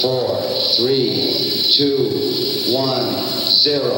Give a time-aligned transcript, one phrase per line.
[0.00, 0.40] four,
[0.76, 1.30] three,
[1.76, 2.08] two,
[2.72, 3.04] one,
[3.62, 3.94] zero.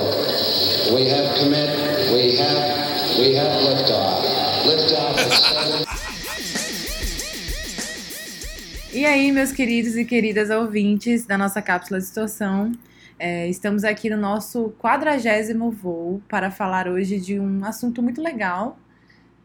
[0.93, 1.71] We have commit.
[2.13, 3.19] We have.
[3.19, 4.25] We have liftoff.
[4.67, 5.17] Liftoff.
[8.93, 12.73] E aí, meus queridos e queridas ouvintes da nossa cápsula de distorção,
[13.19, 18.79] é, estamos aqui no nosso quadragésimo voo para falar hoje de um assunto muito legal.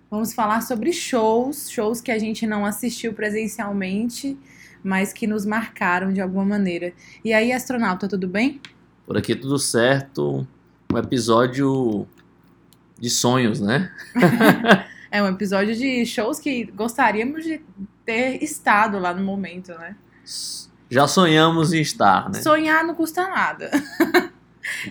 [0.09, 4.37] Vamos falar sobre shows, shows que a gente não assistiu presencialmente,
[4.83, 6.93] mas que nos marcaram de alguma maneira.
[7.23, 8.61] E aí, astronauta, tudo bem?
[9.05, 10.47] Por aqui tudo certo.
[10.93, 12.07] Um episódio
[12.99, 13.91] de sonhos, né?
[15.09, 17.61] É um episódio de shows que gostaríamos de
[18.05, 19.95] ter estado lá no momento, né?
[20.89, 22.41] Já sonhamos em estar, né?
[22.41, 23.71] Sonhar não custa nada.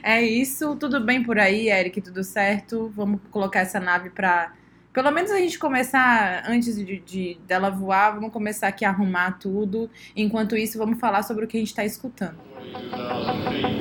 [0.02, 2.92] é isso, tudo bem por aí, Eric, tudo certo?
[2.96, 4.52] Vamos colocar essa nave pra.
[4.96, 9.32] Pelo menos a gente começar, antes de, de- dela voar, vamos começar aqui a arrumar
[9.32, 9.90] tudo.
[10.16, 12.36] Enquanto isso, vamos falar sobre o que a gente tá escutando.
[12.56, 13.78] 2,000 feet.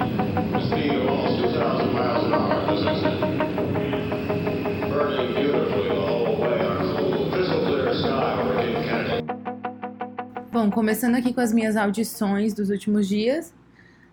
[0.52, 2.68] The speed of almost 2,000 miles an hour.
[2.68, 2.91] This is
[4.91, 9.24] burning beautifully the whole way on a cool, crystal clear sky over Cape Kennedy.
[10.52, 13.54] Bom, começando aqui com as minhas audições dos últimos dias.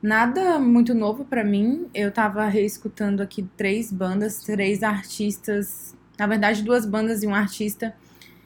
[0.00, 1.88] Nada muito novo pra mim.
[1.92, 6.00] Eu tava reescutando aqui três bandas, três artistas.
[6.22, 7.92] Na verdade, duas bandas e um artista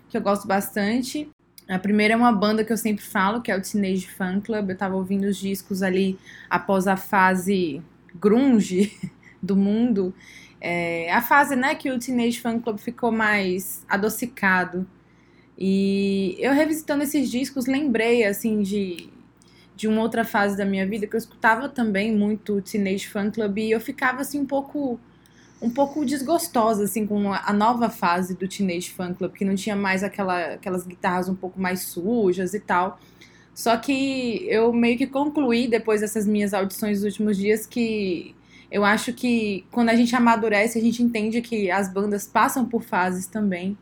[0.09, 1.29] que eu gosto bastante.
[1.69, 4.71] A primeira é uma banda que eu sempre falo, que é o Teenage Fan Club.
[4.71, 6.19] Eu tava ouvindo os discos ali
[6.49, 7.83] após a fase
[8.15, 8.99] grunge
[9.43, 10.15] do mundo.
[10.59, 14.87] É, a fase, né, que o Teenage Fan Club ficou mais adocicado.
[15.59, 19.11] E eu revisitando esses discos, lembrei, assim, de,
[19.77, 23.59] de uma outra fase da minha vida, que eu escutava também muito Teenage Fan Club,
[23.59, 24.99] e eu ficava, assim, um pouco
[25.61, 29.75] um pouco desgostosa, assim, com a nova fase do Teenage Fan Club, que não tinha
[29.75, 33.01] mais aquela, aquelas guitarras um pouco mais sujas e tal.
[33.55, 38.35] Só que eu meio que concluí, depois dessas minhas audições dos últimos dias, que
[38.71, 42.83] eu acho que quando a gente amadurece, a gente entende que as bandas passam por
[42.83, 43.79] fases também.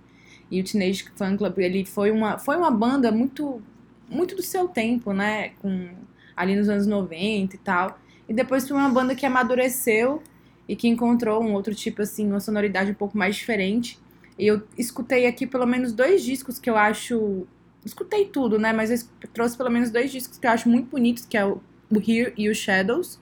[0.50, 3.60] E o Teenage Fan Club, ele foi uma, foi uma banda muito,
[4.08, 5.50] muito do seu tempo, né?
[5.60, 5.88] Com,
[6.36, 7.98] ali nos anos 90 e tal.
[8.28, 10.22] E depois foi uma banda que amadureceu
[10.68, 13.98] e que encontrou um outro tipo, assim, uma sonoridade um pouco mais diferente.
[14.38, 17.46] E eu escutei aqui pelo menos dois discos que eu acho.
[17.84, 18.72] Escutei tudo, né?
[18.72, 21.60] Mas eu trouxe pelo menos dois discos que eu acho muito bonitos, que é o,
[21.90, 23.20] o Here e o Shadows.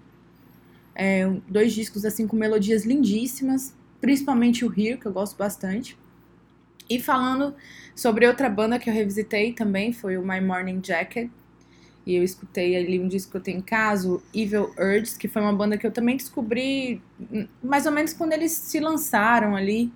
[0.94, 3.75] É, dois discos, assim, com melodias lindíssimas.
[4.00, 5.98] Principalmente o Here, que eu gosto bastante.
[6.88, 7.54] E falando
[7.94, 11.31] sobre outra banda que eu revisitei também, foi o My Morning Jacket.
[12.04, 15.40] E eu escutei ali um disco que eu tenho em casa, Evil Urges, que foi
[15.40, 17.00] uma banda que eu também descobri
[17.62, 19.92] mais ou menos quando eles se lançaram ali.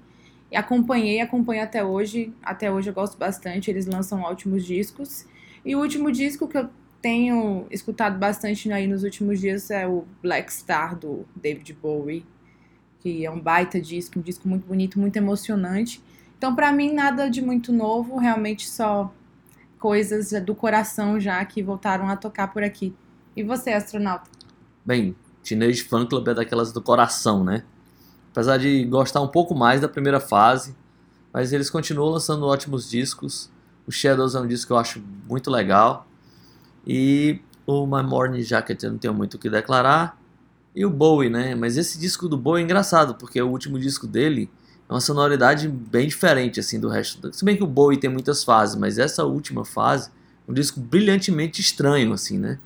[0.50, 2.32] E acompanhei, acompanho até hoje.
[2.42, 5.26] Até hoje eu gosto bastante, eles lançam ótimos discos.
[5.64, 6.70] E o último disco que eu
[7.02, 12.24] tenho escutado bastante aí nos últimos dias é o Black Star do David Bowie,
[13.00, 16.00] que é um baita disco, um disco muito bonito, muito emocionante.
[16.38, 19.12] Então, pra mim, nada de muito novo, realmente só
[19.78, 22.94] coisas do coração já que voltaram a tocar por aqui.
[23.36, 24.30] E você, astronauta?
[24.84, 27.64] Bem, Teenage Fan Club é daquelas do coração, né?
[28.32, 30.74] Apesar de gostar um pouco mais da primeira fase,
[31.32, 33.50] mas eles continuam lançando ótimos discos.
[33.86, 36.06] O Shadows é um disco que eu acho muito legal.
[36.86, 40.18] E o My Morning Jacket eu não tenho muito o que declarar.
[40.74, 41.54] E o Bowie, né?
[41.54, 44.50] Mas esse disco do Bowie é engraçado, porque o último disco dele
[44.88, 47.20] é uma sonoridade bem diferente assim do resto.
[47.20, 50.10] do- Se bem que o Bowie tem muitas fases, mas essa última fase
[50.48, 52.58] um disco brilhantemente estranho assim, né?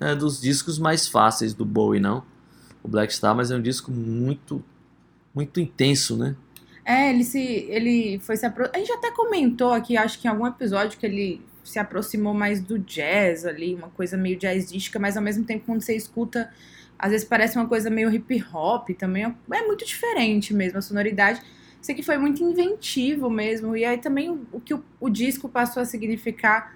[0.00, 2.24] é dos discos mais fáceis do Bowie, não.
[2.82, 4.62] O Black Star, mas é um disco muito,
[5.34, 6.34] muito intenso, né?
[6.84, 7.38] É, ele se.
[7.40, 8.68] Ele foi se apro...
[8.74, 12.60] A gente até comentou aqui, acho que em algum episódio, que ele se aproximou mais
[12.60, 16.50] do jazz ali, uma coisa meio jazzística, mas ao mesmo tempo, quando você escuta,
[16.98, 19.24] às vezes parece uma coisa meio hip hop também.
[19.52, 21.40] É muito diferente mesmo a sonoridade.
[21.84, 23.76] Isso aqui foi muito inventivo mesmo.
[23.76, 26.74] E aí também o, que o, o disco passou a significar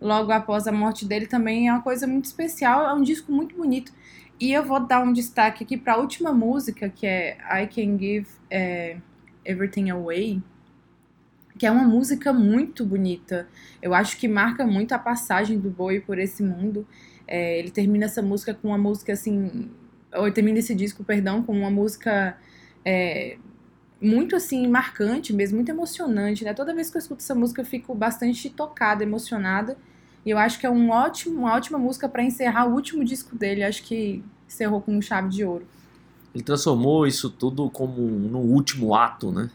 [0.00, 2.84] logo após a morte dele também é uma coisa muito especial.
[2.84, 3.92] É um disco muito bonito.
[4.40, 7.96] E eu vou dar um destaque aqui para a última música, que é I Can
[7.98, 8.26] Give.
[8.50, 8.96] é,
[9.44, 10.42] Everything Away,
[11.56, 13.46] que é uma música muito bonita.
[13.80, 16.84] Eu acho que marca muito a passagem do Bowie por esse mundo.
[17.28, 19.70] É, ele termina essa música com uma música assim.
[20.16, 22.36] Ou termina esse disco, perdão, com uma música
[22.84, 23.38] é,
[24.00, 26.54] muito assim, marcante mesmo, muito emocionante, né?
[26.54, 29.76] Toda vez que eu escuto essa música eu fico bastante tocada, emocionada.
[30.24, 33.36] E eu acho que é um ótimo, uma ótima música para encerrar o último disco
[33.36, 33.62] dele.
[33.62, 35.66] Acho que encerrou com chave de ouro.
[36.34, 39.50] Ele transformou isso tudo como no último ato, né?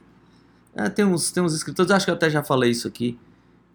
[0.76, 3.18] É, tem, uns, tem uns escritores, acho que eu até já falei isso aqui,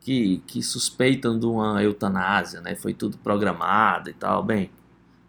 [0.01, 2.75] que, que suspeitam de uma eutanásia, né?
[2.75, 4.43] Foi tudo programado e tal.
[4.43, 4.71] Bem,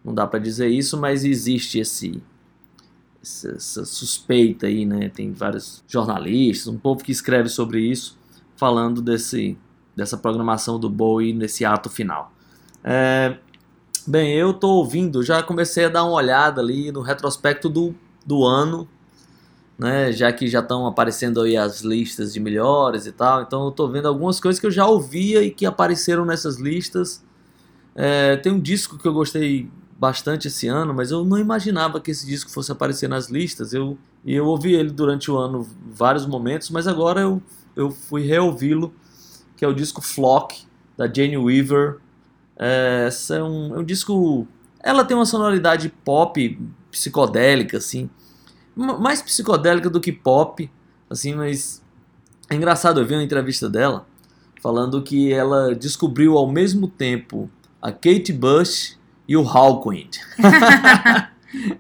[0.04, 2.22] não dá para dizer isso, mas existe esse
[3.22, 5.10] essa, essa suspeita aí, né?
[5.10, 8.18] Tem vários jornalistas, um povo que escreve sobre isso,
[8.56, 9.58] falando desse
[9.96, 12.32] dessa programação do Bowie nesse ato final.
[12.82, 13.38] É,
[14.08, 17.94] bem, eu tô ouvindo, já comecei a dar uma olhada ali no retrospecto do,
[18.26, 18.88] do ano,
[19.78, 20.12] né?
[20.14, 23.90] Já que já estão aparecendo aí as listas de melhores e tal, então eu tô
[23.90, 27.24] vendo algumas coisas que eu já ouvia e que apareceram nessas listas.
[27.94, 32.10] É, tem um disco que eu gostei bastante esse ano, mas eu não imaginava que
[32.10, 33.74] esse disco fosse aparecer nas listas.
[33.74, 37.44] Eu, eu ouvi ele durante o ano vários momentos, mas agora eu,
[37.76, 38.94] eu fui reouvi-lo,
[39.58, 40.66] que é o disco Flock,
[40.98, 41.98] da Jane Weaver.
[42.58, 44.48] É, é, um, é um disco.
[44.82, 46.60] Ela tem uma sonoridade pop
[46.90, 48.10] psicodélica, assim,
[48.74, 50.72] mais psicodélica do que pop,
[51.10, 51.84] assim, mas
[52.50, 54.08] é engraçado eu vi uma entrevista dela
[54.62, 57.50] falando que ela descobriu ao mesmo tempo
[57.82, 58.99] a Kate Bush
[59.30, 60.18] e o Hawkwind.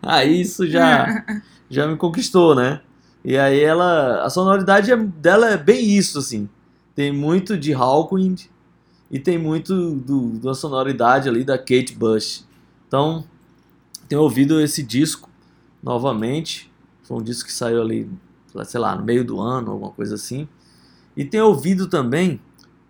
[0.03, 1.25] aí isso já,
[1.67, 2.81] já me conquistou, né?
[3.25, 6.47] E aí ela, a sonoridade é, dela é bem isso, assim.
[6.93, 8.43] Tem muito de Hawkwind
[9.09, 12.45] e tem muito do, da sonoridade ali da Kate Bush.
[12.87, 13.25] Então,
[14.07, 15.27] tenho ouvido esse disco
[15.81, 16.71] novamente.
[17.01, 18.07] Foi um disco que saiu ali,
[18.63, 20.47] sei lá, no meio do ano, alguma coisa assim.
[21.17, 22.39] E tenho ouvido também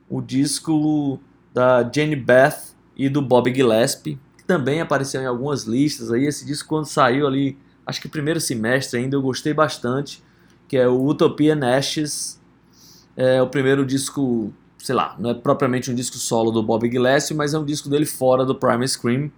[0.09, 1.17] o disco
[1.53, 4.19] da Jane Beth e do Bob Gillespie,
[4.50, 6.25] também apareceu em algumas listas aí.
[6.25, 7.56] Esse disco quando saiu ali,
[7.86, 10.24] acho que primeiro semestre ainda, eu gostei bastante,
[10.68, 12.42] que é o Utopia Ashes.
[13.16, 17.36] É o primeiro disco, sei lá, não é propriamente um disco solo do Bob Gillespie,
[17.36, 19.31] mas é um disco dele fora do Prime Scream.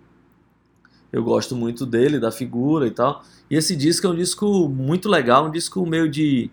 [1.12, 3.22] Eu gosto muito dele, da figura e tal.
[3.50, 6.50] E esse disco é um disco muito legal, um disco meio de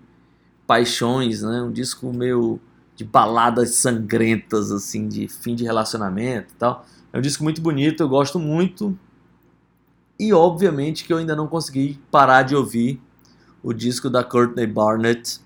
[0.67, 1.63] paixões, né?
[1.63, 2.59] Um disco meio
[2.97, 6.85] de baladas sangrentas, assim, de fim de relacionamento e tal.
[7.13, 8.99] É um disco muito bonito, eu gosto muito.
[10.19, 13.01] E obviamente que eu ainda não consegui parar de ouvir
[13.63, 15.41] o disco da Courtney Barnett,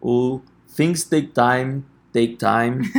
[0.00, 0.40] o
[0.76, 2.90] Things Take Time, Take Time.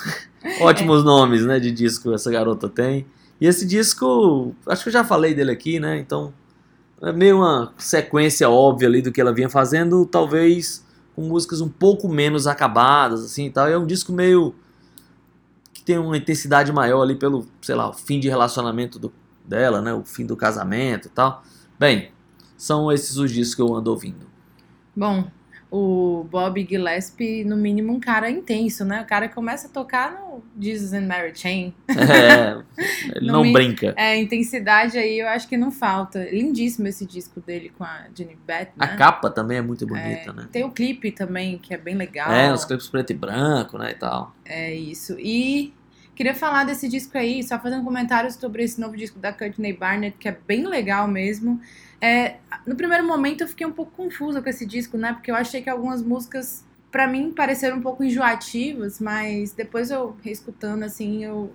[0.62, 3.06] Ótimos nomes, né, de disco essa garota tem.
[3.40, 5.98] E esse disco, acho que eu já falei dele aqui, né?
[5.98, 6.32] Então,
[7.02, 10.84] é meio uma sequência óbvia ali do que ela vinha fazendo, talvez
[11.14, 13.68] com músicas um pouco menos acabadas, assim tal.
[13.68, 14.54] E é um disco meio
[15.90, 19.12] tem uma intensidade maior ali pelo, sei lá, o fim de relacionamento do,
[19.44, 19.92] dela, né?
[19.92, 21.42] O fim do casamento e tal.
[21.76, 22.12] Bem,
[22.56, 24.30] são esses os discos que eu ando ouvindo.
[24.94, 25.28] Bom,
[25.68, 29.02] o Bob Gillespie, no mínimo, um cara intenso, né?
[29.02, 31.74] O cara começa a tocar no Jesus and Mary Chain.
[31.88, 32.62] É,
[33.16, 33.92] ele não brinca.
[33.96, 36.24] É, intensidade aí eu acho que não falta.
[36.30, 38.86] Lindíssimo esse disco dele com a Jenny Beth, né?
[38.86, 40.48] A capa também é muito bonita, né?
[40.52, 42.30] Tem o clipe também, que é bem legal.
[42.30, 44.34] É, os clipes preto e branco, né, e tal.
[44.44, 45.16] É isso.
[45.18, 45.74] E
[46.20, 50.18] queria falar desse disco aí, só fazendo comentários sobre esse novo disco da Courtney Barnett,
[50.18, 51.58] que é bem legal mesmo.
[51.98, 52.34] É,
[52.66, 55.14] no primeiro momento eu fiquei um pouco confusa com esse disco, né?
[55.14, 60.14] Porque eu achei que algumas músicas, pra mim, pareceram um pouco enjoativas, mas depois eu
[60.22, 61.54] reescutando, assim, eu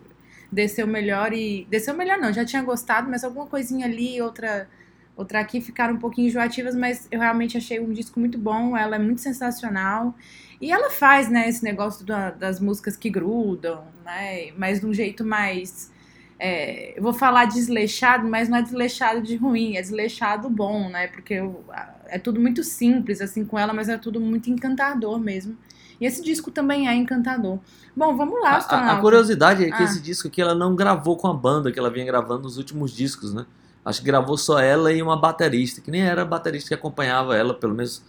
[0.51, 1.67] desceu melhor e.
[1.69, 4.67] Desceu melhor não, já tinha gostado, mas alguma coisinha ali, outra.
[5.15, 8.75] Outra aqui ficaram um pouquinho enjoativas, mas eu realmente achei um disco muito bom.
[8.75, 10.13] Ela é muito sensacional.
[10.59, 14.51] E ela faz, né, esse negócio da- das músicas que grudam, né?
[14.57, 15.93] Mas de um jeito mais.
[16.37, 21.07] é, eu vou falar desleixado, mas não é desleixado de ruim, é desleixado bom, né?
[21.07, 21.63] Porque eu-
[22.07, 25.55] é tudo muito simples, assim, com ela, mas é tudo muito encantador mesmo.
[25.99, 27.57] E esse disco também é encantador.
[27.95, 28.57] Bom, vamos lá, A-
[28.97, 29.85] A, curiosidade é que Ah.
[29.85, 32.91] esse disco aqui ela não gravou com a banda que ela vinha gravando nos últimos
[32.91, 33.45] discos, né?
[33.85, 37.37] Acho que gravou só ela e uma baterista, que nem era a baterista que acompanhava
[37.37, 38.03] ela, pelo menos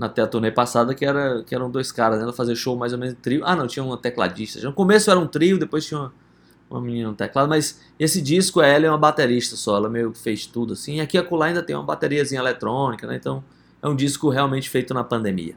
[0.00, 2.24] até a turnê passada, que, era, que eram dois caras, né?
[2.24, 3.42] Ela fazia show mais ou menos trio.
[3.44, 4.60] Ah, não, tinha uma tecladista.
[4.60, 6.12] No começo era um trio, depois tinha uma,
[6.68, 10.10] uma menina no teclado, mas esse disco é ela e uma baterista só, ela meio
[10.10, 10.96] que fez tudo assim.
[10.96, 13.16] E aqui a acolá ainda tem uma bateriazinha eletrônica, né?
[13.16, 13.44] Então
[13.80, 15.54] é um disco realmente feito na pandemia.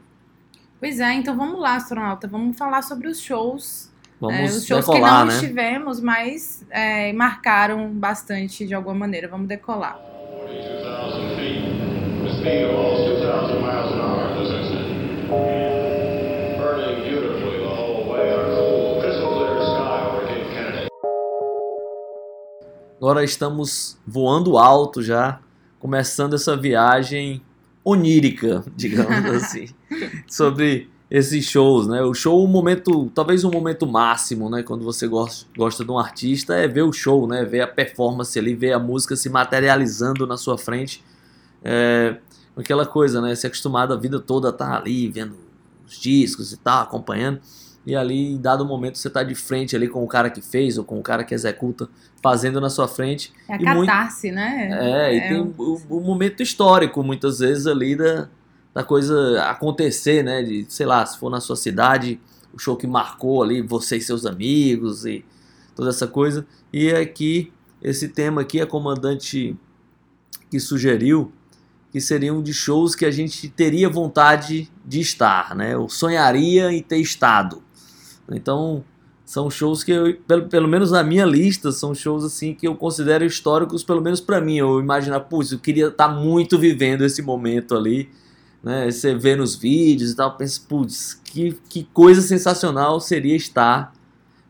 [0.78, 2.28] Pois é, então vamos lá, astronauta.
[2.28, 3.90] Vamos falar sobre os shows
[4.28, 5.34] Vamos É, os shows que decolar, não né?
[5.34, 9.28] estivemos, mas é, marcaram bastante de alguma maneira.
[9.28, 9.98] Vamos decolar.
[9.98, 11.64] 42,000 feet.
[12.24, 14.84] The speed of almost 2,000 miles an hour, as I said.
[16.58, 20.88] Burning beautifully the whole way on a cool, crystal clear sky over Cape Kennedy.
[22.96, 25.40] Agora estamos voando alto já,
[25.78, 27.42] começando essa viagem
[27.84, 29.66] onírica, digamos assim,
[30.26, 32.02] sobre esses shows, né?
[32.02, 34.62] O show, um momento, talvez um momento máximo, né?
[34.62, 37.44] Quando você gosta, gosta de um artista, é ver o show, né?
[37.44, 41.04] Ver a performance ali, ver a música se materializando na sua frente.
[41.62, 42.16] É,
[42.56, 43.34] aquela coisa, né?
[43.34, 45.36] Se acostumado a vida toda a estar ali, vendo
[45.86, 47.40] os discos e tal, acompanhando.
[47.86, 50.78] e ali em dado momento você tá de frente ali com o cara que fez
[50.78, 51.86] ou com o cara que executa,
[52.22, 53.30] fazendo na sua frente.
[53.46, 54.70] É a E muito- catarse, né?
[54.72, 58.26] É, e tem um- o, o momento histórico, muitas vezes, ali da,
[58.74, 60.42] da coisa acontecer, né?
[60.42, 62.20] De, sei lá, se for na sua cidade,
[62.52, 65.24] o show que marcou ali você e seus amigos e
[65.74, 66.46] toda essa coisa.
[66.72, 69.56] E aqui, esse tema aqui, a comandante
[70.50, 71.32] que sugeriu
[71.94, 75.74] que seriam de shows que a gente teria vontade de estar, né?
[75.74, 77.62] Eu sonharia em ter estado.
[78.28, 78.82] Então,
[79.24, 82.74] são shows que eu, pelo, pelo menos na minha lista, são shows assim que eu
[82.74, 84.56] considero históricos, pelo menos pra mim.
[84.56, 88.10] Eu imaginar, putz, eu queria estar muito vivendo esse momento ali,
[88.64, 88.90] né?
[88.90, 93.92] Você vê nos vídeos e tal, pensa, putz, que, que coisa sensacional seria estar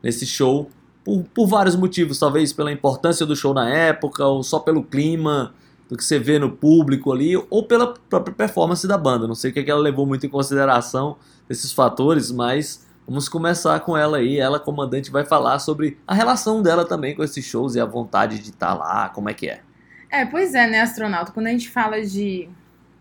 [0.00, 0.71] nesse show
[1.02, 5.52] por, por vários motivos, talvez pela importância do show na época, ou só pelo clima
[5.88, 9.26] do que você vê no público ali, ou pela própria performance da banda.
[9.26, 11.16] Não sei o que, é que ela levou muito em consideração
[11.50, 14.38] esses fatores, mas vamos começar com ela aí.
[14.38, 18.38] Ela, comandante, vai falar sobre a relação dela também com esses shows e a vontade
[18.38, 19.61] de estar lá, como é que é.
[20.09, 21.33] É, pois é, né, astronauta?
[21.33, 22.49] Quando a gente fala de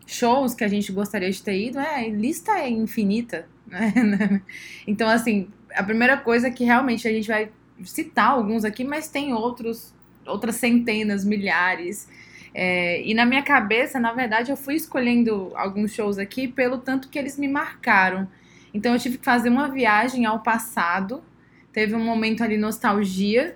[0.05, 4.41] shows que a gente gostaria de ter ido, é, a lista é infinita, né?
[4.88, 7.50] Então, assim, a primeira coisa é que realmente a gente vai
[7.83, 9.93] citar alguns aqui, mas tem outros,
[10.25, 12.07] outras centenas, milhares.
[12.53, 17.10] É, e na minha cabeça, na verdade, eu fui escolhendo alguns shows aqui pelo tanto
[17.10, 18.27] que eles me marcaram.
[18.74, 21.24] Então eu tive que fazer uma viagem ao passado.
[21.72, 23.55] Teve um momento ali nostalgia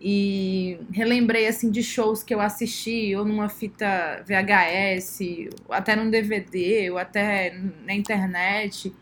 [0.00, 5.20] e relembrei assim de shows que eu assisti ou numa fita VHS,
[5.68, 7.54] ou até num DVD, ou até
[7.84, 8.94] na internet.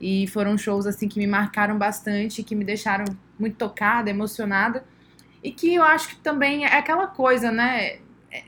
[0.00, 3.04] E foram shows assim que me marcaram bastante, que me deixaram
[3.38, 4.84] muito tocada, emocionada.
[5.42, 7.98] E que eu acho que também é aquela coisa, né?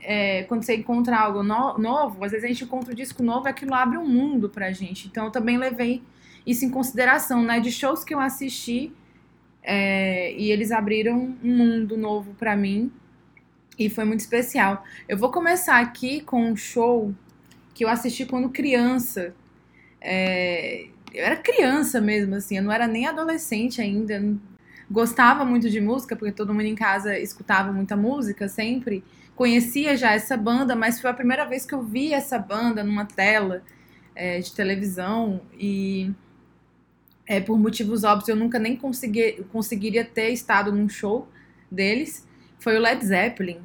[0.01, 3.47] É, quando você encontra algo no- novo, às vezes a gente encontra um disco novo
[3.47, 5.07] e aquilo abre um mundo pra gente.
[5.07, 6.01] Então eu também levei
[6.45, 7.59] isso em consideração, né?
[7.59, 8.91] De shows que eu assisti
[9.63, 12.91] é, e eles abriram um mundo novo pra mim
[13.79, 14.83] e foi muito especial.
[15.07, 17.13] Eu vou começar aqui com um show
[17.73, 19.33] que eu assisti quando criança.
[20.01, 24.21] É, eu era criança mesmo, assim, eu não era nem adolescente ainda.
[24.91, 29.03] Gostava muito de música, porque todo mundo em casa escutava muita música sempre.
[29.35, 33.05] Conhecia já essa banda, mas foi a primeira vez que eu vi essa banda numa
[33.05, 33.63] tela
[34.13, 36.11] é, de televisão e
[37.25, 41.27] é, por motivos óbvios eu nunca nem consegui, conseguiria ter estado num show
[41.71, 42.27] deles.
[42.59, 43.59] Foi o Led Zeppelin.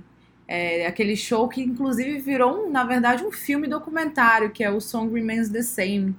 [0.47, 4.81] É, aquele show que inclusive virou, um, na verdade, um filme documentário, que é o
[4.81, 6.15] Song Remains the Same.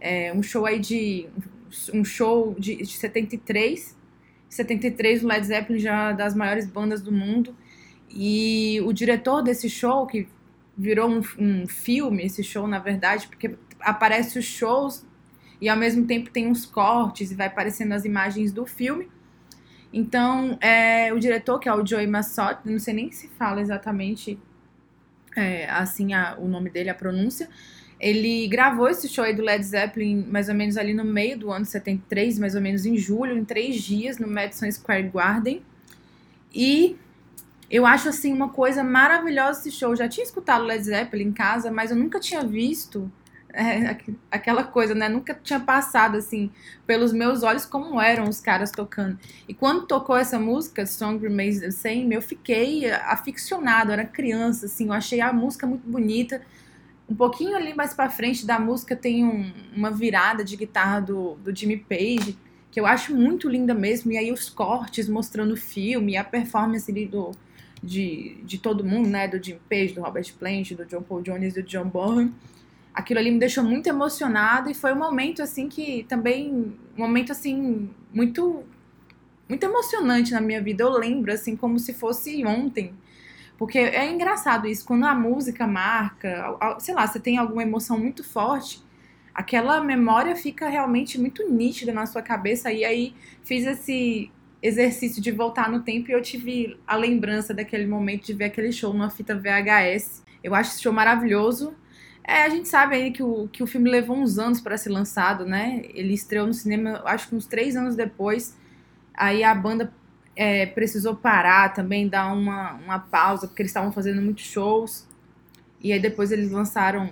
[0.00, 1.26] É, um show aí de.
[1.92, 3.96] Um show de, de 73.
[4.48, 7.56] 73, o Led Zeppelin já é das maiores bandas do mundo.
[8.10, 10.28] E o diretor desse show, que
[10.76, 15.04] virou um, um filme, esse show, na verdade, porque aparece os shows
[15.60, 19.08] e ao mesmo tempo tem uns cortes e vai aparecendo as imagens do filme.
[19.92, 24.38] Então, é, o diretor, que é o Joey Massot, não sei nem se fala exatamente
[25.36, 27.48] é, assim a- o nome dele, a pronúncia,
[27.98, 31.50] ele gravou esse show aí do Led Zeppelin mais ou menos ali no meio do
[31.50, 35.62] ano 73, mais ou menos em julho, em três dias, no Madison Square Garden.
[36.54, 36.96] E
[37.70, 39.90] eu acho assim uma coisa maravilhosa esse show.
[39.90, 43.10] Eu já tinha escutado Led Zeppelin em casa, mas eu nunca tinha visto
[43.54, 45.08] é, aqu- aquela coisa, né?
[45.08, 46.50] Nunca tinha passado assim
[46.86, 49.18] pelos meus olhos como eram os caras tocando.
[49.48, 54.86] E quando tocou essa música, Song Remains the Same, eu fiquei aficionado, era criança, assim,
[54.86, 56.42] eu achei a música muito bonita.
[57.08, 61.34] Um pouquinho ali mais pra frente da música tem um- uma virada de guitarra do,
[61.36, 62.36] do Jimmy Page,
[62.70, 64.10] que eu acho muito linda mesmo.
[64.12, 67.30] E aí os cortes mostrando o filme, a performance ali do,
[67.82, 69.28] de, de todo mundo, né?
[69.28, 72.32] Do Jimmy Page, do Robert Plant, do John Paul Jones e do John Bonham.
[72.94, 76.50] Aquilo ali me deixou muito emocionada e foi um momento assim que também
[76.96, 78.64] um momento assim muito
[79.48, 80.84] muito emocionante na minha vida.
[80.84, 82.94] Eu lembro assim como se fosse ontem.
[83.58, 88.24] Porque é engraçado isso, quando a música marca, sei lá, você tem alguma emoção muito
[88.24, 88.82] forte,
[89.32, 92.72] aquela memória fica realmente muito nítida na sua cabeça.
[92.72, 94.30] E aí fiz esse
[94.62, 98.72] exercício de voltar no tempo e eu tive a lembrança daquele momento de ver aquele
[98.72, 100.24] show numa fita VHS.
[100.42, 101.74] Eu acho esse show maravilhoso.
[102.26, 104.88] É, a gente sabe aí que o, que o filme levou uns anos para ser
[104.88, 105.82] lançado, né?
[105.92, 108.56] Ele estreou no cinema, acho que uns três anos depois.
[109.12, 109.92] Aí a banda
[110.34, 115.06] é, precisou parar também, dar uma, uma pausa, porque eles estavam fazendo muitos shows.
[115.80, 117.10] E aí depois eles lançaram.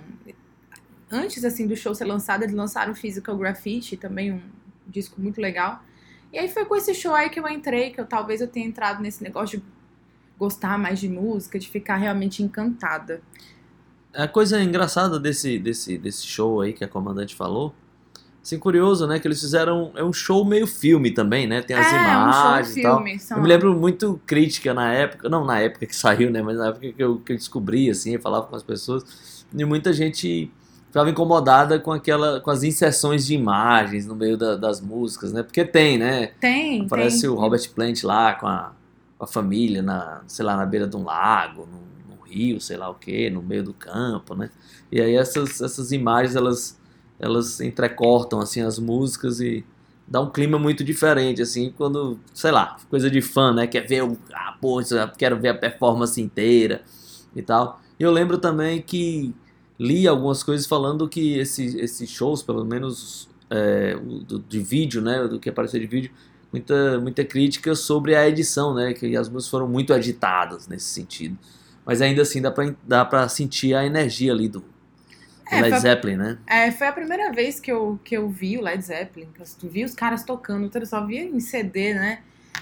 [1.11, 4.41] Antes assim do show ser lançado, eles lançaram Physical Graffiti, também um
[4.87, 5.83] disco muito legal.
[6.31, 8.65] E aí foi com esse show aí que eu entrei, que eu talvez eu tenha
[8.65, 9.65] entrado nesse negócio de
[10.39, 13.21] gostar mais de música, de ficar realmente encantada.
[14.15, 17.73] A coisa engraçada desse, desse, desse show aí que a comandante falou
[18.43, 19.19] Assim, curioso, né?
[19.19, 19.93] Que eles fizeram.
[19.95, 21.61] É um show meio filme também, né?
[21.61, 22.95] Tem as é, imagens um e tal.
[22.97, 23.17] filme.
[23.17, 23.37] São...
[23.37, 26.41] Eu me lembro muito crítica na época, não na época que saiu, né?
[26.41, 29.45] Mas na época que eu, que eu descobri, assim, eu falava com as pessoas.
[29.55, 30.51] E muita gente
[30.87, 32.41] ficava incomodada com aquela.
[32.41, 35.41] com as inserções de imagens no meio da- das músicas, né?
[35.41, 36.31] Porque tem, né?
[36.41, 37.29] Tem, Aparece tem.
[37.29, 38.73] o Robert Plant lá com a,
[39.17, 41.79] com a família, na, sei lá, na beira de um lago, no
[42.33, 44.49] rio, sei lá o que, no meio do campo, né?
[44.91, 46.79] E aí essas, essas imagens, elas,
[47.19, 49.63] elas entrecortam, assim, as músicas e
[50.07, 53.67] dá um clima muito diferente, assim, quando, sei lá, coisa de fã, né?
[53.67, 54.17] Quer ver o...
[54.33, 54.79] Ah, pô,
[55.17, 56.83] quero ver a performance inteira
[57.35, 57.81] e tal.
[57.99, 59.33] E eu lembro também que
[59.79, 65.27] li algumas coisas falando que esse, esses shows, pelo menos é, do, de vídeo, né?
[65.27, 66.11] Do que apareceu de vídeo,
[66.51, 68.93] muita, muita crítica sobre a edição, né?
[68.93, 71.37] Que as músicas foram muito agitadas nesse sentido.
[71.85, 74.63] Mas ainda assim dá pra, dá pra sentir a energia ali do,
[75.51, 76.37] É, Led Zeppelin, né?
[76.47, 79.83] É, foi a primeira vez que eu, que eu vi o Led Zeppelin, eu vi
[79.83, 82.21] os caras tocando, eu só via em CD, né?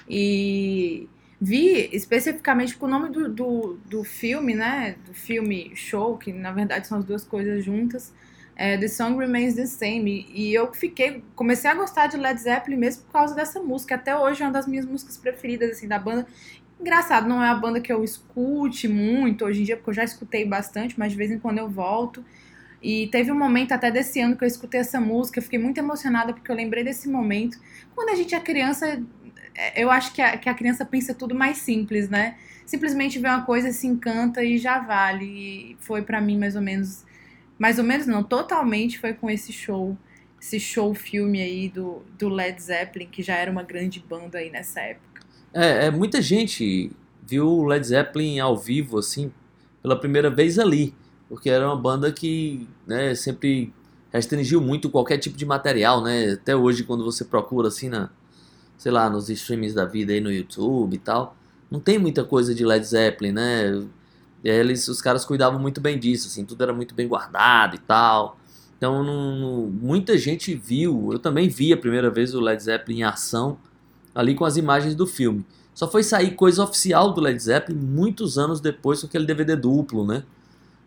[0.10, 1.08] E
[1.40, 4.96] vi especificamente com o nome do, do, do filme, né?
[5.06, 8.14] Do filme show, que na verdade são as duas coisas juntas.
[8.56, 10.28] É, the Song Remains the Same.
[10.30, 13.96] E, e eu fiquei, comecei a gostar de Led Zeppelin mesmo por causa dessa música.
[13.96, 16.28] Até hoje é uma das minhas músicas preferidas, assim, da banda.
[16.82, 20.04] Engraçado, não é a banda que eu escute muito hoje em dia, porque eu já
[20.04, 22.26] escutei bastante, mas de vez em quando eu volto.
[22.82, 25.78] E teve um momento até desse ano que eu escutei essa música, eu fiquei muito
[25.78, 27.60] emocionada porque eu lembrei desse momento.
[27.94, 29.00] Quando a gente é criança,
[29.54, 32.36] é, eu acho que a, que a criança pensa tudo mais simples, né?
[32.66, 35.26] Simplesmente vê uma coisa, se encanta e já vale.
[35.26, 37.06] E foi pra mim mais ou menos,
[37.60, 39.96] mais ou menos não, totalmente foi com esse show,
[40.42, 44.50] esse show filme aí do, do Led Zeppelin, que já era uma grande banda aí
[44.50, 45.11] nessa época.
[45.54, 46.92] É, é, muita gente
[47.28, 49.32] viu o Led Zeppelin ao vivo, assim,
[49.82, 50.94] pela primeira vez ali.
[51.28, 53.74] Porque era uma banda que né, sempre
[54.12, 56.32] restringiu muito qualquer tipo de material, né?
[56.34, 58.10] Até hoje, quando você procura, assim, na,
[58.78, 61.36] sei lá, nos streamings da vida aí no YouTube e tal,
[61.72, 63.84] não tem muita coisa de Led Zeppelin, né?
[64.44, 68.40] Eles, os caras cuidavam muito bem disso, assim, tudo era muito bem guardado e tal.
[68.78, 73.04] Então, não- muita gente viu, eu também vi a primeira vez o Led Zeppelin em
[73.04, 73.58] ação,
[74.14, 75.46] ali com as imagens do filme.
[75.74, 80.06] Só foi sair coisa oficial do Led Zeppelin muitos anos depois com aquele DVD duplo,
[80.06, 80.24] né?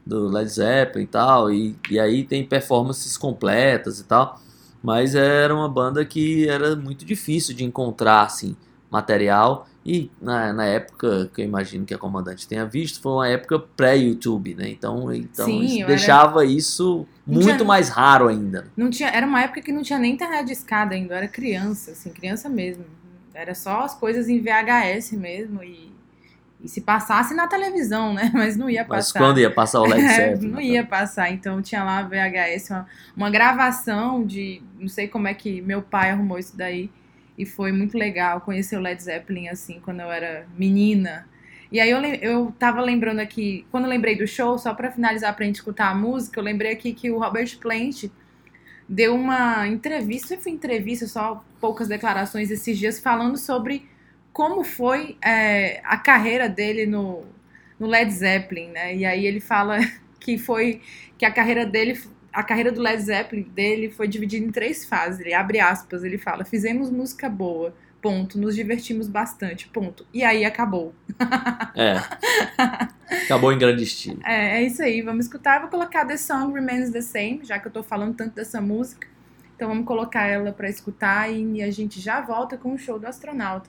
[0.05, 1.51] Do Led Zeppelin e tal.
[1.53, 4.41] E, e aí tem performances completas e tal.
[4.83, 8.55] Mas era uma banda que era muito difícil de encontrar, assim,
[8.91, 9.67] material.
[9.87, 13.59] E na, na época que eu imagino que a comandante tenha visto, foi uma época
[13.59, 14.69] pré-YouTube, né?
[14.69, 18.67] Então, então Sim, isso deixava isso Não muito tinha- mais raro ainda.
[18.77, 21.29] Não tinha, era uma época que não tinha nem internet de escada ainda, eu era
[21.29, 22.85] criança, assim, criança mesmo.
[23.35, 25.93] Era só as coisas em VHS mesmo e,
[26.63, 28.31] e se passasse na televisão, né?
[28.35, 29.19] Mas não ia Mas passar.
[29.19, 30.49] quando ia passar o Led É, Zeppelin?
[30.49, 30.65] não né?
[30.65, 34.63] ia passar, então tinha lá VHS, uma, uma gravação de.
[34.79, 36.91] Não sei como é que meu pai arrumou isso daí.
[37.37, 41.27] E foi muito legal conhecer o Led Zeppelin assim, quando eu era menina.
[41.73, 45.35] E aí eu, eu tava lembrando aqui, quando eu lembrei do show, só pra finalizar
[45.35, 48.05] pra gente escutar a música, eu lembrei aqui que o Robert Plant
[48.89, 53.89] deu uma entrevista, foi entrevista, só poucas declarações esses dias, falando sobre
[54.33, 57.25] como foi é, a carreira dele no,
[57.79, 58.95] no Led Zeppelin, né?
[58.97, 59.79] E aí ele fala
[60.21, 60.83] que foi
[61.17, 62.01] que a carreira dele,
[62.33, 65.21] a carreira do Led Zeppelin dele foi dividida em três fases.
[65.21, 70.07] Ele abre aspas, ele fala: "Fizemos música boa, ponto, nos divertimos bastante, ponto".
[70.13, 70.95] E aí acabou.
[71.75, 71.97] É.
[73.25, 74.21] Acabou em grande estilo.
[74.25, 75.57] É, é isso aí, vamos escutar.
[75.57, 78.61] Eu vou colocar The Song Remains the Same, já que eu tô falando tanto dessa
[78.61, 79.09] música.
[79.57, 83.07] Então vamos colocar ela pra escutar e a gente já volta com o show do
[83.07, 83.69] astronauta.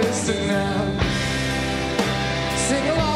[0.00, 1.00] Listen now?
[2.56, 3.09] Sing along,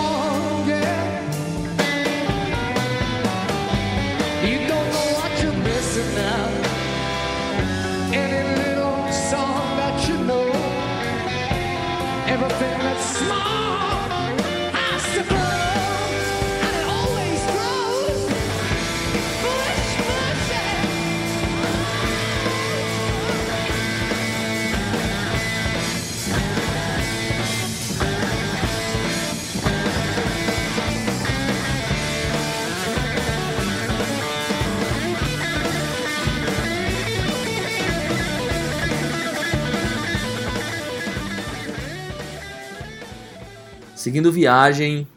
[44.04, 45.08] Seguindo viagem,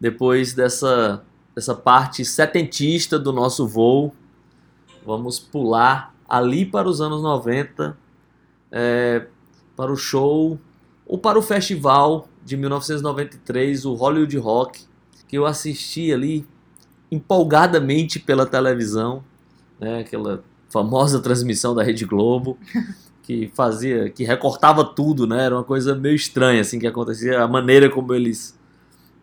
[0.00, 1.22] depois dessa,
[1.54, 4.12] dessa parte setentista do nosso voo,
[5.06, 7.96] vamos pular ali para os anos 90,
[8.72, 9.26] é,
[9.76, 10.58] para o show
[11.06, 14.86] ou para o festival de 1993, o Hollywood Rock,
[15.28, 16.44] que eu assisti ali
[17.12, 19.22] empolgadamente pela televisão,
[19.78, 22.58] né, aquela famosa transmissão da Rede Globo,
[23.22, 25.44] que fazia, que recortava tudo, né?
[25.44, 28.58] Era uma coisa meio estranha assim que acontecia, a maneira como eles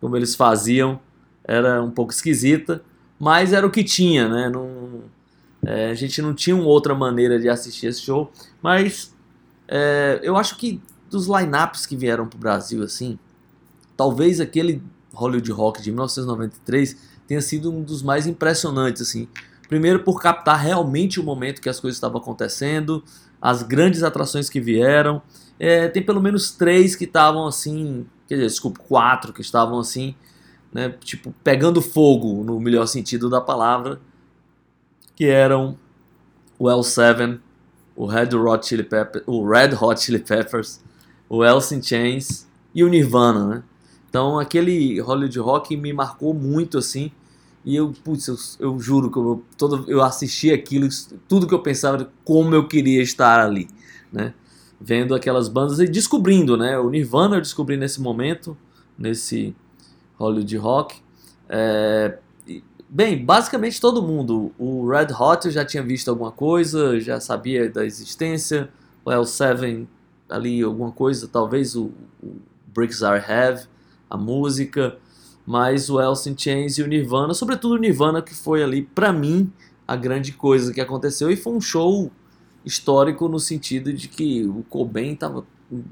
[0.00, 0.98] como eles faziam
[1.44, 2.82] era um pouco esquisita,
[3.18, 4.48] mas era o que tinha, né?
[4.48, 5.02] Não,
[5.64, 8.32] é, a gente não tinha outra maneira de assistir esse show,
[8.62, 9.14] mas
[9.68, 13.18] é, eu acho que dos lineups que vieram para o Brasil, assim,
[13.96, 14.82] talvez aquele
[15.12, 19.28] Hollywood Rock de 1993 tenha sido um dos mais impressionantes, assim.
[19.68, 23.04] Primeiro por captar realmente o momento que as coisas estavam acontecendo,
[23.40, 25.22] as grandes atrações que vieram.
[25.58, 30.14] É, tem pelo menos três que estavam assim, quer dizer, desculpa, quatro que estavam assim,
[30.72, 34.00] né, tipo, pegando fogo no melhor sentido da palavra,
[35.14, 35.78] que eram
[36.58, 37.40] o L7,
[37.94, 40.80] o Red Hot Chili Peppers, o Red Hot Chili Peppers,
[41.28, 43.62] o Alice in Chains e o Nirvana, né?
[44.08, 47.12] Então aquele Hollywood Rock me marcou muito assim.
[47.64, 50.88] E eu, putz, eu, eu juro que eu, todo, eu assisti aquilo,
[51.28, 53.68] tudo que eu pensava como eu queria estar ali,
[54.12, 54.32] né?
[54.80, 56.78] Vendo aquelas bandas e descobrindo, né?
[56.78, 58.56] O Nirvana eu descobri nesse momento,
[58.98, 59.54] nesse
[60.18, 60.96] Hollywood Rock.
[61.48, 62.18] É,
[62.88, 64.52] bem, basicamente todo mundo.
[64.58, 68.70] O Red Hot eu já tinha visto alguma coisa, já sabia da existência.
[69.04, 69.86] O L7
[70.30, 71.90] ali alguma coisa, talvez o,
[72.22, 72.36] o
[72.72, 73.66] Bricks Are Heavy,
[74.08, 74.96] a música
[75.46, 79.12] mas o Alice in Chains e o Nirvana, sobretudo o Nirvana, que foi ali, para
[79.12, 79.52] mim,
[79.86, 81.30] a grande coisa que aconteceu.
[81.30, 82.10] E foi um show
[82.64, 85.44] histórico no sentido de que o Cobain tava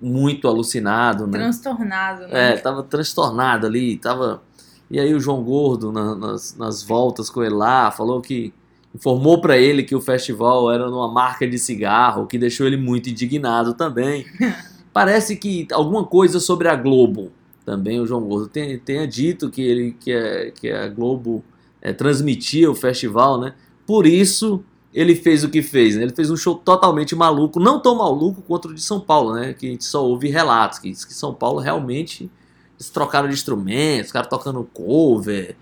[0.03, 1.39] muito alucinado, né?
[1.39, 2.53] Transtornado, né?
[2.53, 4.43] É, tava transtornado ali, tava...
[4.91, 8.53] E aí o João Gordo, na, nas, nas voltas com ele lá, falou que...
[8.95, 13.11] Informou para ele que o festival era numa marca de cigarro, que deixou ele muito
[13.11, 14.25] indignado também.
[14.95, 17.31] Parece que alguma coisa sobre a Globo
[17.69, 21.45] também o João Gordo tenha, tenha dito que ele que, é, que a Globo
[21.83, 23.53] é, transmitia o festival, né?
[23.87, 26.05] Por isso ele fez o que fez, né?
[26.05, 29.53] Ele fez um show totalmente maluco, não tão maluco quanto o de São Paulo, né?
[29.53, 32.31] Que a gente só ouve relatos que, que São Paulo realmente
[32.79, 35.55] eles trocaram de instrumentos, os caras tocando cover,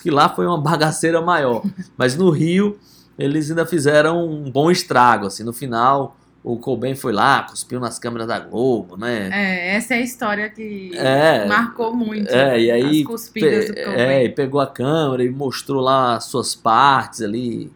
[0.00, 1.64] que lá foi uma bagaceira maior.
[1.96, 2.78] Mas no Rio
[3.18, 7.98] eles ainda fizeram um bom estrago, assim, no final o Cobain foi lá, cuspiu nas
[7.98, 9.28] câmeras da Globo, né?
[9.32, 12.28] É, essa é a história que É, marcou muito.
[12.30, 13.98] É, e aí as cuspidas do Cobain.
[13.98, 17.70] é, e pegou a câmera e mostrou lá as suas partes ali,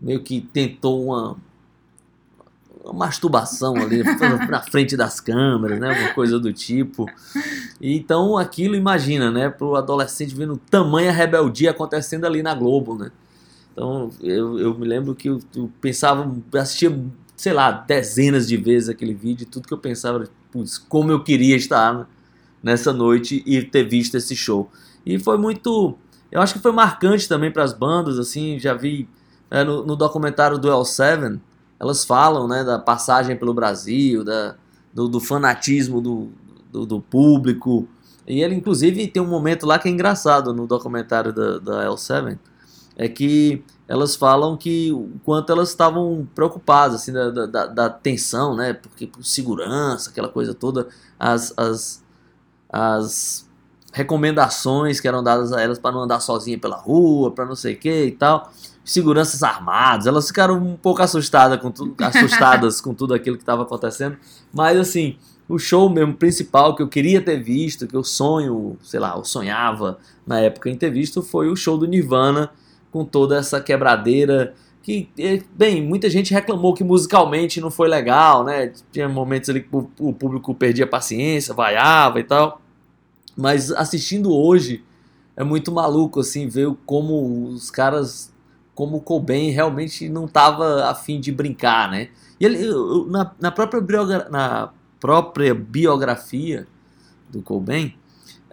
[0.00, 1.36] meio que tentou uma,
[2.84, 4.02] uma masturbação ali
[4.50, 5.92] na frente das câmeras, né?
[5.92, 7.06] Uma coisa do tipo.
[7.80, 9.48] E então aquilo, imagina, né?
[9.48, 13.12] Pro adolescente vendo tamanha rebeldia acontecendo ali na Globo, né?
[13.72, 16.94] Então eu, eu me lembro que eu, eu pensava, assistia,
[17.42, 21.56] sei lá, dezenas de vezes aquele vídeo tudo que eu pensava, putz, como eu queria
[21.56, 22.08] estar
[22.62, 24.70] nessa noite e ter visto esse show.
[25.04, 25.98] E foi muito.
[26.30, 29.08] Eu acho que foi marcante também para as bandas, assim, já vi
[29.50, 31.40] é, no, no documentário do L7,
[31.80, 34.54] elas falam né, da passagem pelo Brasil, da,
[34.94, 36.30] do, do fanatismo do,
[36.70, 37.88] do, do público.
[38.24, 42.38] E ele, inclusive, tem um momento lá que é engraçado no documentário da, da L7,
[42.96, 48.54] é que elas falam que o quanto elas estavam preocupadas, assim, da, da- da, tensão,
[48.56, 52.02] né, porque por segurança, aquela coisa toda, as, as,
[52.70, 53.46] as
[53.92, 57.74] recomendações que eram dadas a elas para não andar sozinha pela rua, para não sei
[57.74, 58.50] o que e tal,
[58.84, 63.62] seguranças armados, elas ficaram um pouco assustadas com tudo, assustadas com tudo aquilo que estava
[63.62, 64.16] acontecendo,
[64.52, 65.16] mas assim,
[65.48, 69.24] o show mesmo principal que eu queria ter visto, que eu sonho, sei lá, eu
[69.24, 72.50] sonhava na época em ter visto, foi o show do Nirvana,
[72.92, 78.44] com toda essa quebradeira que, eh, bem, muita gente reclamou que musicalmente não foi legal,
[78.44, 78.72] né?
[78.90, 82.60] Tinha momentos ali que o público perdia a paciência, vaiava e tal.
[83.36, 84.84] Mas assistindo hoje
[85.36, 88.32] é muito maluco assim ver como os caras,
[88.74, 92.08] como o Cobain realmente não tava afim de brincar, né?
[92.40, 92.66] E ele,
[93.08, 93.80] na, na própria
[94.28, 96.66] na própria biografia
[97.30, 97.94] do Cobain,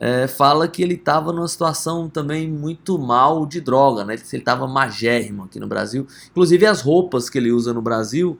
[0.01, 4.13] é, fala que ele estava numa situação também muito mal de droga, né?
[4.13, 6.07] Ele estava magérrimo aqui no Brasil.
[6.31, 8.39] Inclusive as roupas que ele usa no Brasil,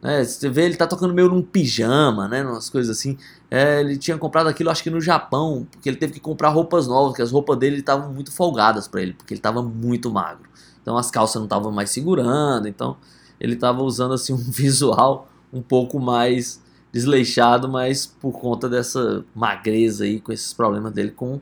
[0.00, 0.22] né?
[0.22, 2.44] Você vê ele tá tocando meio num pijama, né?
[2.44, 3.18] Umas coisas assim.
[3.50, 6.86] É, ele tinha comprado aquilo, acho que no Japão, porque ele teve que comprar roupas
[6.86, 10.48] novas, porque as roupas dele estavam muito folgadas para ele, porque ele estava muito magro.
[10.80, 12.96] Então as calças não estavam mais segurando, então
[13.40, 20.04] ele estava usando assim um visual um pouco mais desleixado, mas por conta dessa magreza
[20.04, 21.40] aí, com esses problemas dele com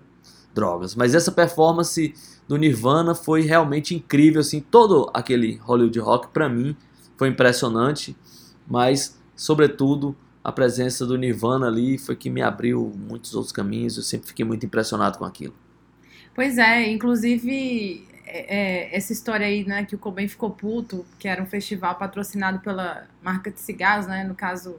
[0.54, 0.94] drogas.
[0.94, 2.14] Mas essa performance
[2.46, 6.76] do Nirvana foi realmente incrível, assim, todo aquele Hollywood Rock para mim
[7.16, 8.16] foi impressionante,
[8.66, 13.96] mas sobretudo a presença do Nirvana ali foi que me abriu muitos outros caminhos.
[13.96, 15.54] Eu sempre fiquei muito impressionado com aquilo.
[16.34, 21.26] Pois é, inclusive é, é, essa história aí, né, que o Cobain ficou puto, que
[21.26, 24.78] era um festival patrocinado pela marca de cigarros, né, no caso,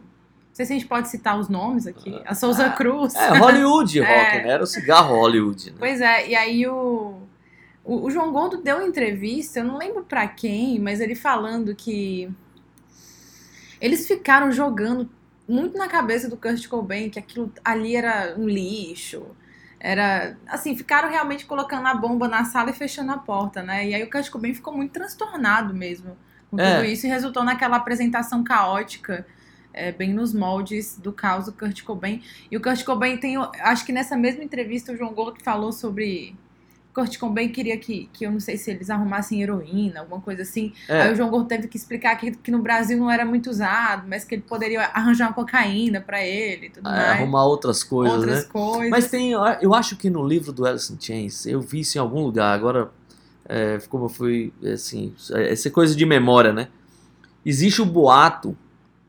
[0.59, 3.15] sei se a gente pode citar os nomes aqui, a Souza Cruz.
[3.15, 4.43] É, Hollywood Rock, É.
[4.43, 4.49] né?
[4.49, 5.77] Era o cigarro Hollywood, né?
[5.79, 7.21] Pois é, e aí o,
[7.83, 11.73] o, o João Gordo deu uma entrevista, eu não lembro pra quem, mas ele falando
[11.73, 12.29] que
[13.79, 15.09] eles ficaram jogando
[15.47, 19.25] muito na cabeça do Kurt Cobain que aquilo ali era um lixo.
[19.79, 23.87] Era, assim, ficaram realmente colocando a bomba na sala e fechando a porta, né?
[23.87, 26.17] E aí o Kurt Cobain ficou muito transtornado mesmo
[26.51, 26.75] com É.
[26.75, 29.25] tudo isso e resultou naquela apresentação caótica,
[29.79, 32.21] é, bem nos moldes do caos do Kurt Cobain.
[32.51, 36.35] E o Kurt Cobain tem, acho que nessa mesma entrevista o João Gordo falou sobre
[36.93, 40.73] Kurt Cobain queria que, que eu não sei se eles arrumassem heroína, alguma coisa assim.
[40.87, 41.03] É.
[41.03, 44.05] Aí o João Gordo teve que explicar que, que no Brasil não era muito usado,
[44.07, 47.09] mas que ele poderia arranjar uma cocaína pra ele e tudo É, mais.
[47.11, 48.49] arrumar outras coisas, outras né?
[48.51, 48.89] coisas.
[48.89, 52.01] Mas tem, eu acho que no livro do Alice in Chains, eu vi isso em
[52.01, 52.91] algum lugar, agora,
[53.47, 56.67] é, como eu fui, assim, essa coisa de memória, né?
[57.45, 58.57] Existe o boato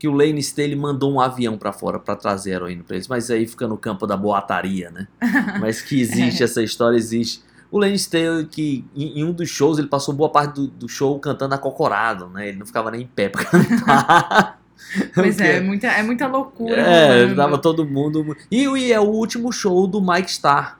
[0.01, 3.29] que o Lane Staley mandou um avião pra fora pra trazer heroína pra eles, mas
[3.29, 5.07] aí fica no campo da boataria, né?
[5.61, 7.43] Mas que existe, essa história existe.
[7.69, 10.89] O Lane Staley, que em, em um dos shows, ele passou boa parte do, do
[10.89, 12.47] show cantando acocorado, né?
[12.49, 14.59] Ele não ficava nem em pé pra cantar.
[15.13, 16.81] Pois é, é muita, é muita loucura.
[16.81, 17.35] é, rolando.
[17.35, 18.35] tava todo mundo.
[18.49, 20.79] E, e é o último show do Mike Starr,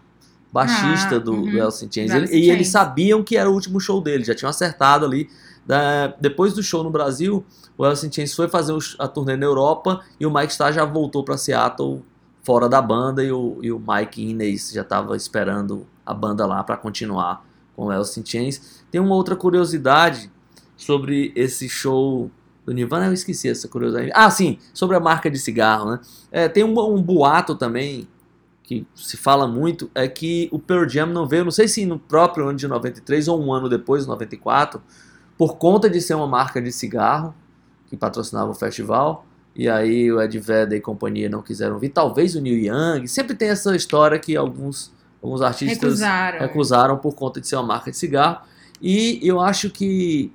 [0.52, 1.52] baixista Ah, do, uhum.
[1.52, 2.12] do Alice in Chains.
[2.12, 5.30] Ele- e eles sabiam que era o último show dele, já tinham acertado ali.
[5.66, 7.44] Da- depois do show no Brasil,
[7.78, 11.24] o Alice in foi fazer a turnê na Europa e o Mike Starr já voltou
[11.24, 12.02] para Seattle
[12.44, 16.64] fora da banda e o, e o Mike Innes já estava esperando a banda lá
[16.64, 17.46] para continuar
[17.76, 18.84] com o Alice in Chains.
[18.90, 20.32] Tem uma outra curiosidade
[20.76, 22.30] sobre esse show
[22.66, 24.12] do Nirvana, eu esqueci essa curiosidade.
[24.14, 26.00] Ah, sim, sobre a marca de cigarro, né?
[26.32, 28.08] É, tem um, um boato também
[28.64, 32.00] que se fala muito, é que o Pearl Jam não veio, não sei se no
[32.00, 34.82] próprio ano de 93 ou um ano depois, 94,
[35.42, 37.34] por conta de ser uma marca de cigarro
[37.88, 39.26] que patrocinava o festival,
[39.56, 43.34] e aí o Ed Vedder e companhia não quiseram vir, talvez o Neil Young, sempre
[43.34, 46.40] tem essa história que alguns, alguns artistas Recusaram.
[46.42, 48.46] recusaram por conta de ser uma marca de cigarro.
[48.80, 50.32] E eu acho que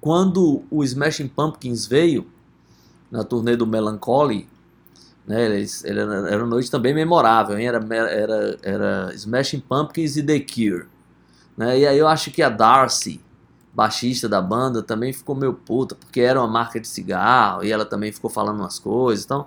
[0.00, 2.24] quando o Smashing Pumpkins veio
[3.10, 4.48] na turnê do Melancholy,
[5.26, 7.66] né, eles, ele era, era uma noite também memorável, hein?
[7.66, 10.86] Era, era, era Smashing Pumpkins e The Cure.
[11.56, 11.80] Né?
[11.80, 13.20] E aí eu acho que a Darcy,
[13.72, 17.84] baixista da banda, também ficou meio puta, porque era uma marca de cigarro e ela
[17.86, 19.24] também ficou falando umas coisas.
[19.24, 19.46] Então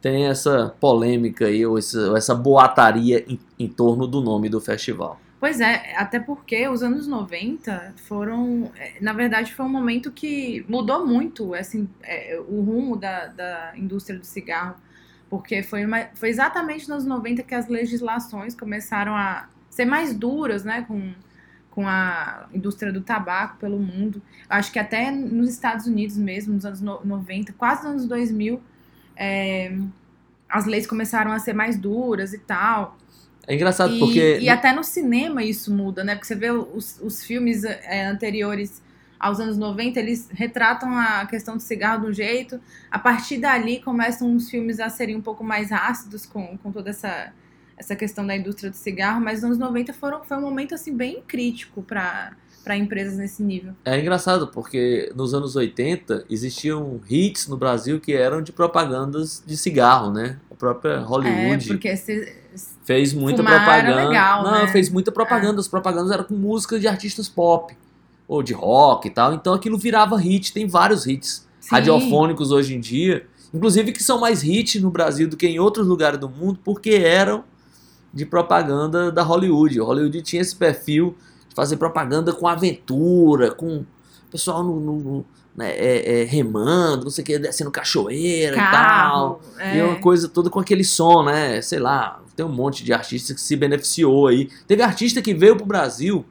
[0.00, 4.60] tem essa polêmica aí, ou essa, ou essa boataria em, em torno do nome do
[4.60, 5.20] festival.
[5.38, 8.72] Pois é, até porque os anos 90 foram.
[8.76, 13.72] é, Na verdade, foi um momento que mudou muito assim, é, o rumo da, da
[13.76, 14.76] indústria do cigarro.
[15.28, 20.64] Porque foi, uma- foi exatamente nos 90 que as legislações começaram a ser mais duras,
[20.64, 20.82] né?
[20.82, 21.12] Com,
[21.76, 24.20] com a indústria do tabaco pelo mundo.
[24.48, 28.60] Acho que até nos Estados Unidos mesmo, nos anos no- 90, quase nos anos 2000,
[29.14, 29.76] é,
[30.48, 32.96] as leis começaram a ser mais duras e tal.
[33.46, 34.38] É engraçado E, porque.
[34.40, 36.14] e até no cinema isso muda, né?
[36.14, 38.82] Porque você vê os, os filmes é, anteriores
[39.20, 42.58] aos anos 90, eles retratam a questão do cigarro de um jeito.
[42.90, 46.88] A partir dali começam os filmes a serem um pouco mais ácidos com, com toda
[46.90, 47.32] essa,
[47.76, 50.94] essa questão da indústria do cigarro, mas nos anos 90 foram, foi um momento assim
[50.96, 52.34] bem crítico para
[52.76, 53.74] empresas nesse nível.
[53.84, 59.56] É engraçado porque nos anos 80 existiam hits no Brasil que eram de propagandas de
[59.56, 60.38] cigarro, né?
[60.50, 62.34] A própria Hollywood É, porque se,
[62.84, 64.08] fez muita propaganda.
[64.08, 64.64] legal, Não, né?
[64.64, 64.68] É.
[64.68, 65.60] fez muita propaganda.
[65.60, 67.76] As propagandas eram com música de artistas pop
[68.26, 69.34] ou de rock e tal.
[69.34, 70.52] Então aquilo virava hit.
[70.52, 71.68] Tem vários hits Sim.
[71.72, 75.86] radiofônicos hoje em dia, inclusive que são mais hits no Brasil do que em outros
[75.86, 77.44] lugares do mundo, porque eram
[78.12, 79.78] de propaganda da Hollywood.
[79.80, 81.16] A Hollywood tinha esse perfil
[81.48, 83.86] de fazer propaganda com aventura, com o
[84.30, 85.24] pessoal no, no-
[85.56, 88.70] né, é- é, remando, não sei o que, descendo cachoeira e tal.
[88.70, 89.40] carro,
[89.74, 91.60] E é uma coisa toda com aquele som, né?
[91.62, 94.50] Sei lá, tem um monte de artista que se beneficiou aí.
[94.66, 96.24] Teve artista que veio pro Brasil,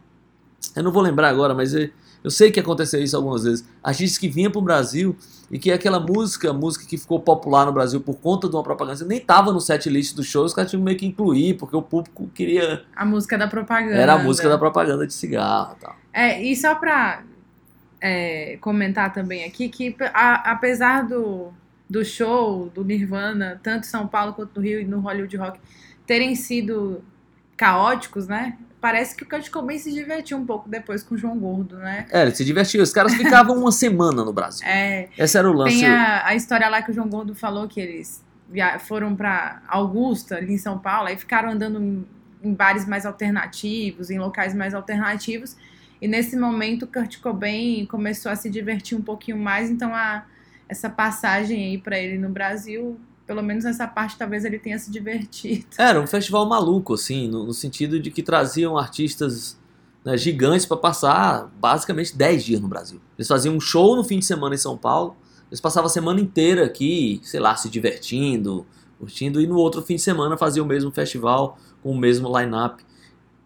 [0.75, 1.89] eu não vou lembrar agora, mas eu,
[2.25, 3.63] eu sei que aconteceu isso algumas vezes.
[3.83, 5.15] Artistas que vinham pro Brasil
[5.51, 9.05] e que aquela música, música que ficou popular no Brasil por conta de uma propaganda,
[9.05, 11.81] nem tava no set list do show, os caras tinham meio que incluir, porque o
[11.83, 12.83] público queria.
[12.95, 13.95] a música da propaganda.
[13.95, 15.95] Era a música da propaganda de cigarro e tal.
[16.11, 17.21] É, e só pra
[18.01, 21.49] é, comentar também aqui que a- apesar do,
[21.89, 25.59] do show do Nirvana, tanto em São Paulo quanto no Rio e no Hollywood Rock,
[26.07, 27.03] terem sido
[27.55, 28.57] caóticos, né?
[28.85, 32.05] Parece que o Kurt Cobain se divertiu um pouco depois com o João Gordo, né?
[32.11, 32.83] É, ele se divertiu.
[32.83, 34.63] Os caras ficavam uma semana no Brasil.
[34.67, 35.79] É, Esse era o lance.
[35.79, 38.23] tem a, a história lá que o João Gordo falou que eles
[38.81, 42.05] foram pra Augusta, ali em São Paulo, aí ficaram andando em,
[42.43, 45.57] em bares mais alternativos, em locais mais alternativos.
[45.99, 50.25] E nesse momento o Kurt Cobain começou a se divertir um pouquinho mais, então a,
[50.69, 54.91] essa passagem aí pra ele no Brasil, pelo menos nessa parte, talvez ele tenha se
[54.91, 55.65] divertido.
[55.77, 59.57] Era um festival maluco, assim, no, no sentido de que traziam artistas
[60.03, 63.01] né, gigantes para passar basicamente 10 dias no Brasil.
[63.17, 65.15] Eles faziam um show no fim de semana em São Paulo,
[65.49, 68.65] eles passavam a semana inteira aqui, sei lá, se divertindo,
[68.99, 72.83] curtindo, e no outro fim de semana faziam o mesmo festival com o mesmo line-up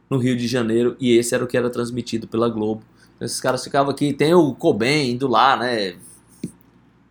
[0.10, 2.84] no Rio de Janeiro, e esse era o que era transmitido pela Globo.
[3.16, 5.96] Então, esses caras ficavam aqui, tem o Cobain indo lá, né?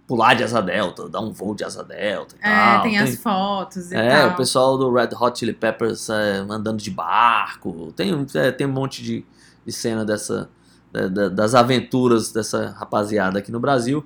[0.08, 2.82] Pular de asa delta, dar um voo de asa delta e É, tal.
[2.82, 4.30] tem as fotos e É, tal.
[4.30, 7.92] o pessoal do Red Hot Chili Peppers é, andando de barco.
[7.94, 9.24] Tem, um- é, tem um monte de,
[9.66, 10.48] de cena dessa,
[10.90, 14.02] da- da- das aventuras dessa rapaziada aqui no Brasil.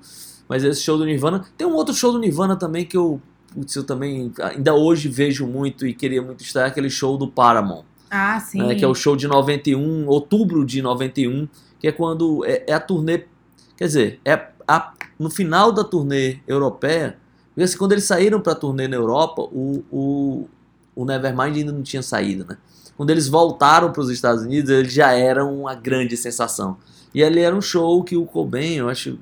[0.49, 1.45] Mas esse show do Nirvana.
[1.57, 3.21] Tem um outro show do Nirvana também que eu,
[3.55, 7.85] putz, eu também ainda hoje vejo muito e queria muito estar, aquele show do Paramount.
[8.11, 8.61] Ah, sim.
[8.61, 11.47] né, que é o show de 91, outubro de 91,
[11.79, 13.23] que é quando é, é a turnê,
[13.75, 14.33] quer dizer, é
[14.67, 17.17] a- no final da turnê europeia,
[17.57, 20.49] assim, quando eles saíram para a turnê na Europa, o, o,
[20.95, 22.57] o Nevermind ainda não tinha saído, né?
[22.95, 26.77] Quando eles voltaram para os Estados Unidos, eles já eram uma grande sensação.
[27.13, 29.17] E ali era um show que o Cobain, eu acho,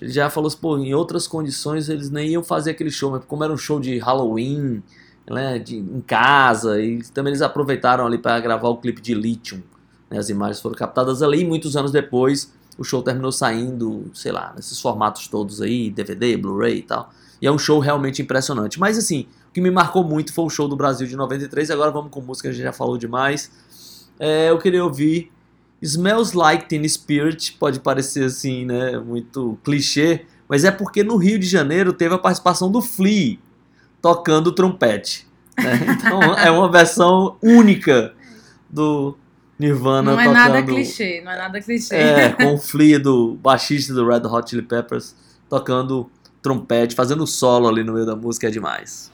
[0.00, 3.24] ele já falou assim, pô, em outras condições eles nem iam fazer aquele show, mas
[3.24, 4.82] como era um show de Halloween,
[5.30, 9.62] né, de, em casa, e também eles aproveitaram ali para gravar o clipe de Lithium.
[10.10, 14.32] né, as imagens foram captadas ali, e muitos anos depois o show terminou saindo, sei
[14.32, 17.10] lá, nesses formatos todos aí, DVD, Blu-ray e tal.
[17.40, 18.78] E é um show realmente impressionante.
[18.78, 21.70] Mas assim, o que me marcou muito foi o show do Brasil de 93.
[21.70, 23.50] Agora vamos com música, a gente já falou demais.
[24.18, 25.30] É, eu queria ouvir
[25.80, 31.38] Smells Like Teen Spirit, pode parecer assim, né, muito clichê, mas é porque no Rio
[31.38, 33.38] de Janeiro teve a participação do Flea
[34.00, 35.26] tocando trompete.
[35.58, 35.80] né?
[35.98, 38.14] Então é uma versão única
[38.70, 39.16] do
[39.58, 40.38] Nirvana Não é tocando.
[40.38, 41.94] nada clichê, não é nada clichê.
[41.94, 45.14] É, com o Flea do baixista do Red Hot Chili Peppers
[45.48, 46.10] tocando
[46.42, 49.10] trompete, fazendo solo ali no meio da música é demais.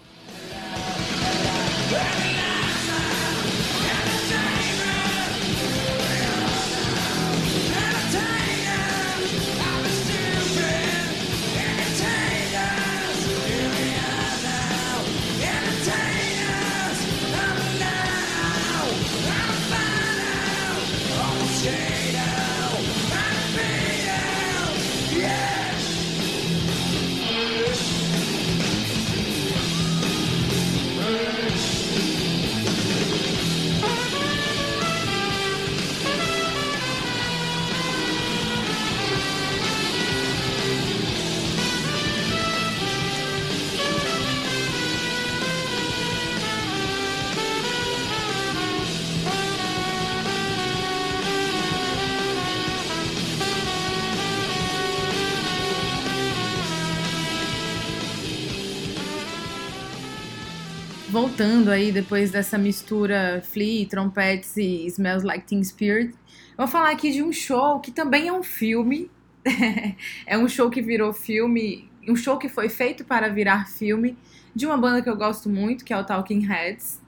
[61.72, 66.14] Aí, depois dessa mistura Flea, trompetes e Smells Like Teen Spirit,
[66.56, 69.11] vou falar aqui de um show que também é um filme.
[70.26, 74.16] é um show que virou filme, um show que foi feito para virar filme,
[74.54, 77.00] de uma banda que eu gosto muito, que é o Talking Heads.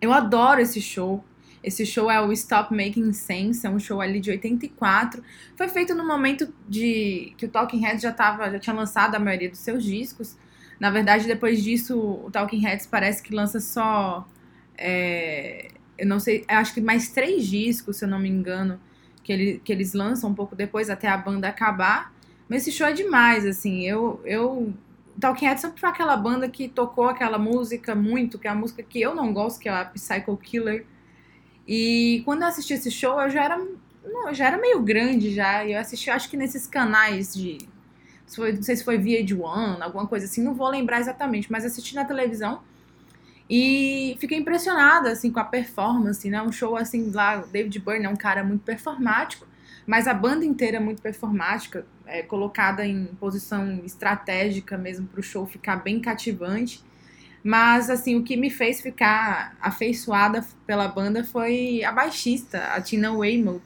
[0.00, 1.22] Eu adoro esse show.
[1.62, 5.22] Esse show é o Stop Making Sense, é um show ali de 84.
[5.56, 9.18] Foi feito no momento de que o Talking Heads já, tava, já tinha lançado a
[9.18, 10.36] maioria dos seus discos.
[10.78, 14.26] Na verdade, depois disso, o Talking Heads parece que lança só.
[14.76, 18.78] é, eu não sei, acho que mais três discos, se eu não me engano,
[19.22, 22.12] que, ele, que eles lançam um pouco depois, até a banda acabar.
[22.48, 23.82] Mas esse show é demais, assim.
[23.82, 24.20] Eu.
[24.24, 24.72] eu
[25.18, 28.82] Talking Heads sempre foi aquela banda que tocou aquela música muito, que é a música
[28.82, 30.84] que eu não gosto, que é a Psycho Killer.
[31.66, 33.58] E quando eu assisti esse show, eu já era,
[34.04, 35.64] não, já era meio grande já.
[35.64, 37.58] E eu assisti, acho que nesses canais de
[38.34, 41.94] foi- não sei se foi VH1, alguma coisa assim, não vou lembrar exatamente, mas assisti
[41.94, 42.60] na televisão
[43.48, 46.42] e fiquei impressionada, assim, com a performance, né?
[46.42, 49.46] Um show, assim, lá, David Byrne é um cara muito performático,
[49.86, 55.22] mas a banda inteira é muito performática, é, colocada em posição estratégica mesmo para o
[55.22, 56.82] show ficar bem cativante.
[57.44, 63.12] Mas, assim, o que me fez ficar afeiçoada pela banda foi a baixista, a Tina
[63.12, 63.62] Weymouth.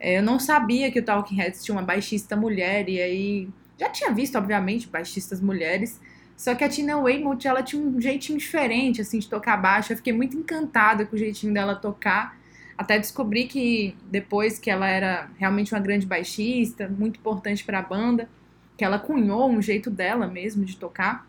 [0.00, 3.48] É, eu não sabia que o Talking Heads tinha uma baixista mulher, e aí
[3.82, 6.00] já tinha visto, obviamente, baixistas mulheres,
[6.36, 9.92] só que a Tina Weymouth, ela tinha um jeitinho diferente, assim, de tocar baixo.
[9.92, 12.38] Eu fiquei muito encantada com o jeitinho dela tocar.
[12.76, 17.82] Até descobri que depois que ela era realmente uma grande baixista, muito importante para a
[17.82, 18.28] banda,
[18.76, 21.26] que ela cunhou um jeito dela mesmo de tocar.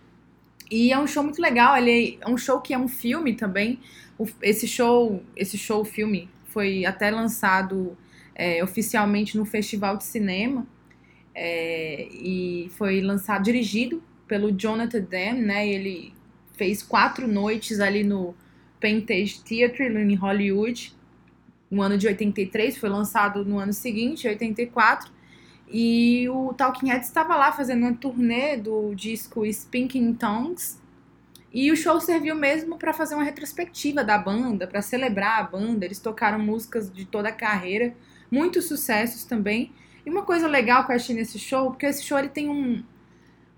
[0.72, 3.80] E é um show muito legal, ele é um show que é um filme também.
[4.42, 7.98] Esse show, esse show filme foi até lançado
[8.34, 10.66] é, oficialmente no Festival de Cinema
[11.36, 15.68] é, e foi lançado, dirigido pelo Jonathan Demme, né?
[15.68, 16.14] Ele
[16.54, 18.36] fez quatro noites ali no
[18.80, 20.94] Pantage Theatre em Hollywood,
[21.70, 25.12] no ano de 83, foi lançado no ano seguinte, 84.
[25.68, 30.80] E o Talking Heads estava lá fazendo uma turnê do disco Speaking Tongues.
[31.52, 35.86] E o show serviu mesmo para fazer uma retrospectiva da banda, para celebrar a banda.
[35.86, 37.96] Eles tocaram músicas de toda a carreira,
[38.30, 39.72] muitos sucessos também.
[40.06, 42.84] E uma coisa legal que eu achei nesse show, porque esse show ele tem um,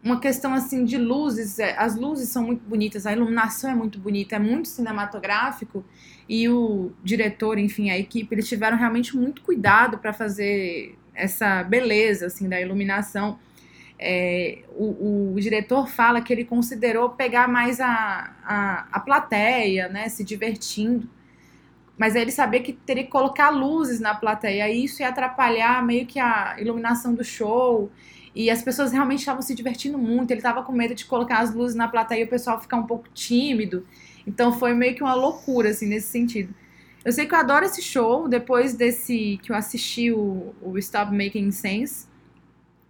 [0.04, 3.98] uma questão assim de luzes, é, as luzes são muito bonitas, a iluminação é muito
[3.98, 5.84] bonita, é muito cinematográfico
[6.30, 12.28] e o diretor, enfim, a equipe, eles tiveram realmente muito cuidado para fazer essa beleza
[12.28, 13.40] assim da iluminação.
[13.98, 20.10] É, o, o diretor fala que ele considerou pegar mais a, a, a plateia, né,
[20.10, 21.10] se divertindo.
[21.98, 25.84] Mas aí ele sabia que teria que colocar luzes na plateia, e isso ia atrapalhar
[25.86, 27.90] meio que a iluminação do show.
[28.36, 30.30] E as pessoas realmente estavam se divertindo muito.
[30.32, 32.86] Ele estava com medo de colocar as luzes na plateia e o pessoal ficar um
[32.86, 33.88] pouco tímido.
[34.28, 36.54] Então foi meio que uma loucura, assim, nesse sentido.
[37.06, 38.28] Eu sei que eu adoro esse show.
[38.28, 42.08] Depois desse que eu assisti o, o Stop Making Sense,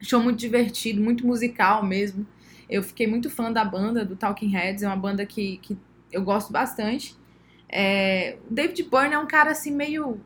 [0.01, 2.25] show muito divertido, muito musical mesmo.
[2.67, 4.81] Eu fiquei muito fã da banda, do Talking Heads.
[4.81, 5.77] É uma banda que, que
[6.11, 7.15] eu gosto bastante.
[7.69, 10.21] É, o David Byrne é um cara assim meio,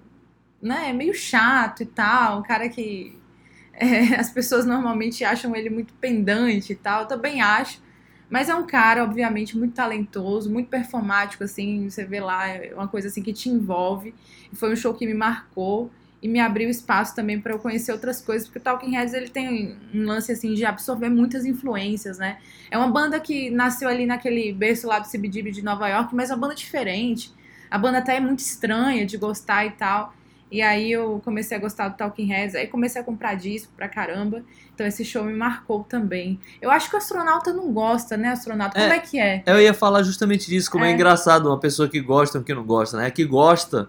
[0.62, 3.18] né, meio chato e tal, um cara que
[3.74, 7.82] é, as pessoas normalmente acham ele muito pendante e tal, eu também acho.
[8.30, 12.88] Mas é um cara, obviamente, muito talentoso, muito performático, assim, você vê lá, é uma
[12.88, 14.14] coisa assim que te envolve.
[14.54, 15.90] Foi um show que me marcou
[16.22, 19.30] e me abriu espaço também para eu conhecer outras coisas, porque o Talking Heads ele
[19.30, 22.38] tem um lance assim de absorver muitas influências, né?
[22.70, 26.30] É uma banda que nasceu ali naquele berço lá do CBGB de Nova York, mas
[26.30, 27.34] é uma banda diferente.
[27.72, 30.13] A banda até é muito estranha de gostar e tal.
[30.51, 33.88] E aí eu comecei a gostar do Talking Heads, aí comecei a comprar disco pra
[33.88, 34.43] caramba.
[34.74, 36.39] Então esse show me marcou também.
[36.59, 38.78] Eu acho que o astronauta não gosta, né, astronauta?
[38.80, 38.97] Como É.
[38.97, 39.43] é, que é?
[39.45, 40.93] Eu ia falar justamente disso, como é, É.
[40.93, 43.11] engraçado uma pessoa que gosta e que não gosta, né?
[43.11, 43.88] Que gosta,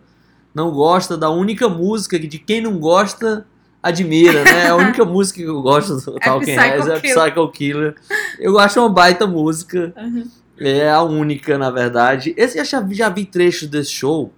[0.55, 3.46] não gosta da única música que de quem não gosta
[3.82, 4.68] admira, né?
[4.68, 7.01] A única música que eu gosto do Talking Psycho Heads é.
[7.01, 7.94] Psycho Killer.
[8.38, 9.92] Eu acho uma baita música.
[9.96, 10.28] Uhum.
[10.59, 12.34] É a única, na verdade.
[12.36, 14.32] Esse eu já, já vi trechos desse show.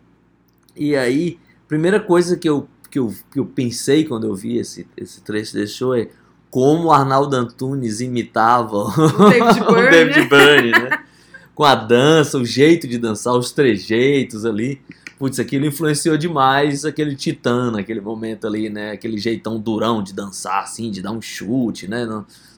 [0.77, 4.87] E aí, primeira coisa que eu, que eu, que eu pensei quando eu vi esse,
[4.97, 6.09] esse trecho desse show é
[6.51, 8.91] como o Arnaldo Antunes imitava o
[9.31, 9.91] David o Byrne.
[9.91, 10.99] David Byrne, né?
[11.55, 14.81] Com a dança, o jeito de dançar, os trejeitos ali.
[15.23, 18.91] Putz, aquilo influenciou demais aquele titã naquele momento ali, né?
[18.91, 22.05] Aquele jeitão durão de dançar, assim, de dar um chute, né?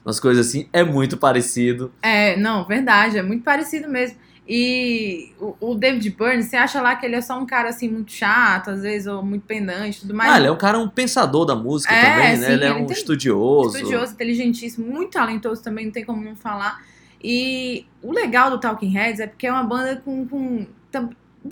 [0.03, 0.67] Umas coisas assim.
[0.73, 1.93] É muito parecido.
[2.01, 4.17] É, não, verdade, é muito parecido mesmo.
[4.49, 7.87] E o, o David Byrne, você acha lá que ele é só um cara assim
[7.87, 10.33] muito chato, às vezes, ou muito pendante e tudo mais?
[10.33, 12.47] ah, ele é um cara, um pensador da música É, também, né?
[12.47, 13.77] sim, ele é ele um estudioso.
[13.77, 16.83] estudioso, inteligentíssimo, muito talentoso também, não tem como não falar.
[17.23, 20.27] E o legal do Talking Heads é porque é uma banda com.
[20.27, 20.65] com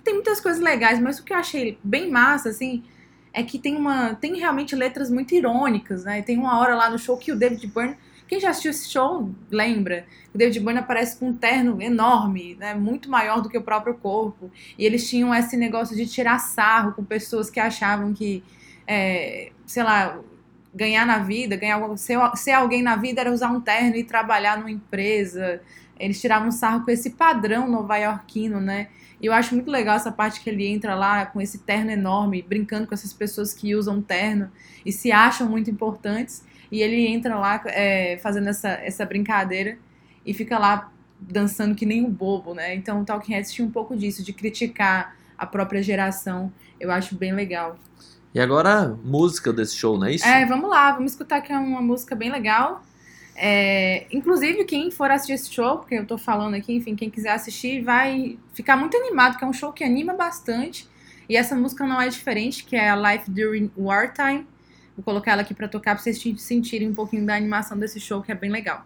[0.01, 2.83] tem muitas coisas legais, mas o que eu achei bem massa, assim,
[3.33, 4.13] é que tem uma.
[4.15, 6.21] Tem realmente letras muito irônicas, né?
[6.21, 7.97] Tem uma hora lá no show que o David Byrne.
[8.27, 10.05] Quem já assistiu esse show lembra.
[10.33, 12.73] O David Byrne aparece com um terno enorme, né?
[12.73, 14.51] Muito maior do que o próprio corpo.
[14.77, 18.43] E eles tinham esse negócio de tirar sarro com pessoas que achavam que,
[18.87, 20.19] é, sei lá,
[20.73, 24.57] ganhar na vida, ganhar ser, ser alguém na vida era usar um terno e trabalhar
[24.57, 25.61] numa empresa.
[25.99, 28.89] Eles tiravam sarro com esse padrão nova-iorquino, né?
[29.23, 32.41] E eu acho muito legal essa parte que ele entra lá com esse terno enorme,
[32.41, 34.51] brincando com essas pessoas que usam terno
[34.85, 36.43] e se acham muito importantes.
[36.69, 39.77] E ele entra lá é, fazendo essa, essa brincadeira
[40.25, 42.75] e fica lá dançando que nem um bobo, né?
[42.75, 46.51] Então o Talking Heads tinha um pouco disso, de criticar a própria geração.
[46.77, 47.79] Eu acho bem legal.
[48.33, 50.27] E agora, música desse show, não é isso?
[50.27, 52.83] É, vamos lá, vamos escutar que é uma música bem legal.
[53.37, 57.31] É, inclusive, quem for assistir esse show, porque eu tô falando aqui, enfim, quem quiser
[57.31, 60.87] assistir vai ficar muito animado, que é um show que anima bastante.
[61.27, 64.47] E essa música não é diferente, que é a Life During Wartime.
[64.95, 68.21] Vou colocar ela aqui pra tocar pra vocês sentirem um pouquinho da animação desse show,
[68.21, 68.85] que é bem legal.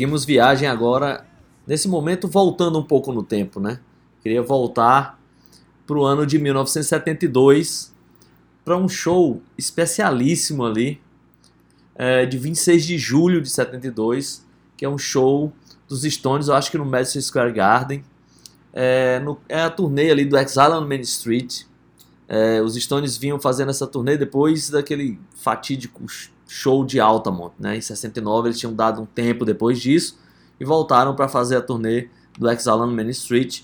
[0.00, 1.26] Seguimos viagem agora,
[1.66, 3.80] nesse momento voltando um pouco no tempo, né?
[4.22, 5.20] Queria voltar
[5.86, 7.94] para o ano de 1972
[8.64, 10.98] para um show especialíssimo ali,
[11.94, 14.42] é, de 26 de julho de 72,
[14.74, 15.52] que é um show
[15.86, 18.02] dos Stones, eu acho que no Madison Square Garden.
[18.72, 21.64] É, no- é a turnê ali do Exile on Main Street.
[22.26, 26.02] É, os Stones vinham fazendo essa turnê depois daquele fatídico
[26.52, 27.76] show de Altamont, né?
[27.76, 30.18] Em 69 eles tinham dado um tempo depois disso
[30.58, 33.60] e voltaram para fazer a turnê do Exile on Main Street.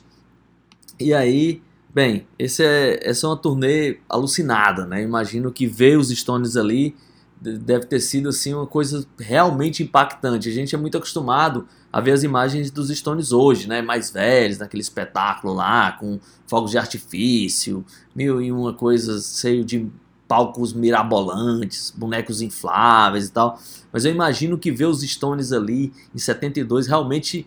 [0.99, 1.61] E aí,
[1.93, 5.03] bem, esse é, essa é uma turnê alucinada, né?
[5.03, 6.95] Imagino que ver os Stones ali
[7.41, 10.49] de- deve ter sido assim uma coisa realmente impactante.
[10.49, 13.83] A gente é muito acostumado a ver as imagens dos Stones hoje, né?
[13.83, 17.85] Mais velhos, naquele espetáculo lá, com fogos de artifício,
[18.15, 19.91] mil e uma coisas cheio de
[20.29, 23.61] palcos mirabolantes, bonecos infláveis e tal.
[23.93, 27.47] Mas eu imagino que ver os Stones ali em 72 realmente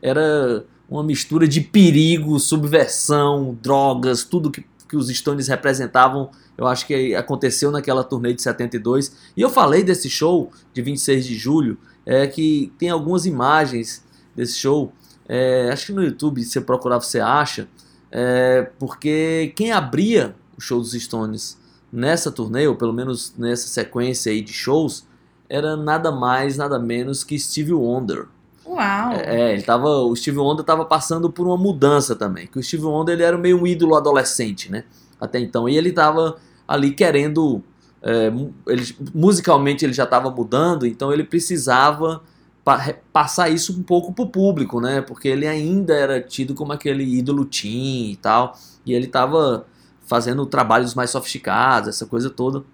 [0.00, 6.86] era uma mistura de perigo, subversão, drogas, tudo que, que os Stones representavam, eu acho
[6.86, 9.16] que aconteceu naquela turnê de 72.
[9.36, 14.04] E eu falei desse show de 26 de julho, é que tem algumas imagens
[14.34, 14.92] desse show,
[15.28, 17.68] é, acho que no YouTube, se você procurar, você acha,
[18.10, 21.56] é, porque quem abria o show dos Stones
[21.92, 25.06] nessa turnê, ou pelo menos nessa sequência aí de shows,
[25.48, 28.26] era nada mais, nada menos que Stevie Wonder.
[28.64, 29.12] Uau!
[29.14, 32.46] É, ele tava, o Steve Wonder estava passando por uma mudança também.
[32.46, 34.84] Que o Steve Wonder ele era meio um ídolo adolescente, né?
[35.20, 35.68] Até então.
[35.68, 36.36] E ele estava
[36.68, 37.62] ali querendo.
[38.02, 38.30] é,
[38.68, 42.22] ele, musicalmente ele já estava mudando, então ele precisava
[42.64, 45.00] pa- passar isso um pouco pro público, né?
[45.00, 48.56] Porque ele ainda era tido como aquele ídolo teen e tal.
[48.86, 49.66] E ele estava
[50.10, 52.64] fazendo trabalhos mais sofisticados, essa coisa toda.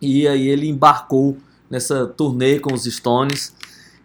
[0.00, 1.36] E aí ele embarcou
[1.68, 3.54] nessa turnê com os Stones.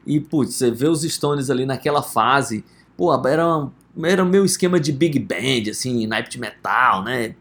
[0.06, 2.66] E, putz, você vê os Stones ali naquela fase,
[2.98, 3.70] pô, era,
[4.04, 7.36] era o meu esquema de big band, assim, naipe de metal, né?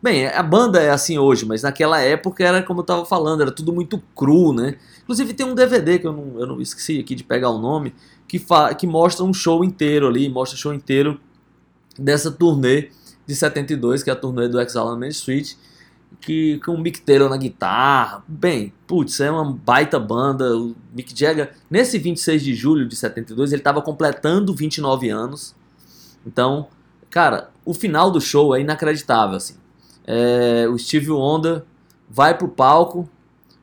[0.00, 3.50] Bem, a banda é assim hoje, mas naquela época era como eu tava falando, era
[3.50, 4.76] tudo muito cru, né?
[5.02, 7.92] Inclusive tem um DVD que eu não, eu não esqueci aqui de pegar o nome,
[8.28, 8.40] que,
[8.78, 11.20] que mostra um show inteiro ali, mostra o show inteiro
[11.98, 12.90] dessa turnê
[13.28, 15.52] de 72, que é a turnê do Exile on Main Street,
[16.18, 18.24] que com o Mick Taylor na guitarra.
[18.26, 20.56] Bem, putz, é uma baita banda.
[20.56, 25.54] O Mick Jagger, nesse 26 de julho de 72, ele estava completando 29 anos.
[26.26, 26.68] Então,
[27.10, 29.56] cara, o final do show é inacreditável, assim.
[30.06, 31.62] É, o Steve Wonder
[32.08, 33.06] vai pro palco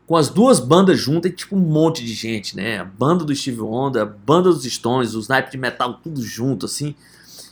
[0.05, 2.78] com as duas bandas juntas e tipo um monte de gente, né?
[2.78, 6.68] A banda do Steve Wonder, a banda dos Stones, os naipes de metal, tudo junto,
[6.68, 6.93] assim.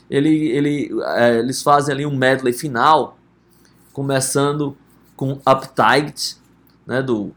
[0.09, 3.17] Ele, ele, é, eles fazem ali um medley final,
[3.91, 4.75] começando
[5.15, 6.37] com Uptight,
[6.85, 7.31] né, do,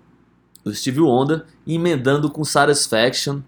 [0.64, 3.40] do Steve Wonder, e emendando com Satisfaction.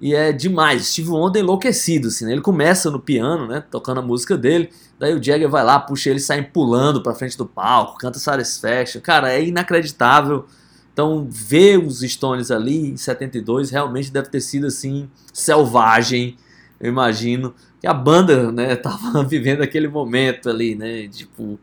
[0.00, 2.32] E é demais, Steve Wonder enlouquecido, assim, né?
[2.32, 6.10] Ele começa no piano, né, tocando a música dele, daí o Jagger vai lá, puxa
[6.10, 9.00] ele, sai pulando pra frente do palco, canta Satisfaction.
[9.00, 10.46] Cara, é inacreditável.
[10.92, 16.36] Então, ver os Stones ali em 72 realmente deve ter sido, assim, selvagem,
[16.82, 17.54] eu imagino.
[17.80, 21.58] Que a banda, né, tava vivendo aquele momento ali, né, tipo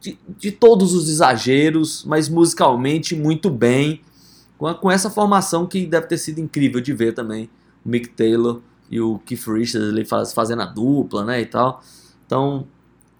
[0.00, 4.00] de, de todos os exageros, mas musicalmente muito bem,
[4.56, 7.50] com, com essa formação que deve ter sido incrível de ver também.
[7.84, 8.60] O Mick Taylor
[8.90, 11.82] e o Keith Richards ali faz, fazendo a dupla, né, e tal.
[12.24, 12.66] Então,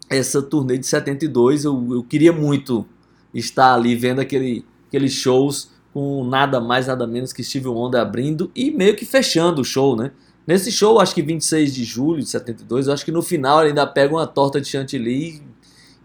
[0.08, 2.86] essa turnê de 72, eu, eu queria muito
[3.34, 8.50] estar ali vendo aquele, aqueles shows com nada mais, nada menos que Steve Wonder abrindo
[8.54, 10.12] e meio que fechando o show, né?
[10.50, 13.68] Nesse show, acho que 26 de julho de 72, eu acho que no final ele
[13.68, 15.40] ainda pega uma torta de chantilly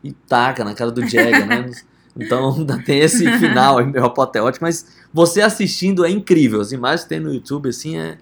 [0.04, 1.72] e taca na cara do Jagger, né?
[2.18, 6.62] Então ainda tem esse final aí meio apoteótico, mas você assistindo é incrível.
[6.62, 8.18] As imagens que tem no YouTube, assim, é,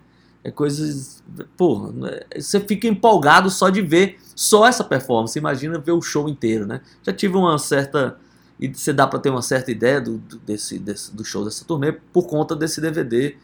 [0.46, 1.22] é coisas.
[1.58, 1.94] Porra,
[2.32, 5.38] é- você fica empolgado só de ver só essa performance.
[5.38, 6.80] Imagina ver o show inteiro, né?
[7.04, 8.18] Já tive uma certa.
[8.60, 11.64] E você dá pra ter uma certa ideia do, do- desse, desse- do show dessa
[11.66, 13.36] turnê por conta desse DVD,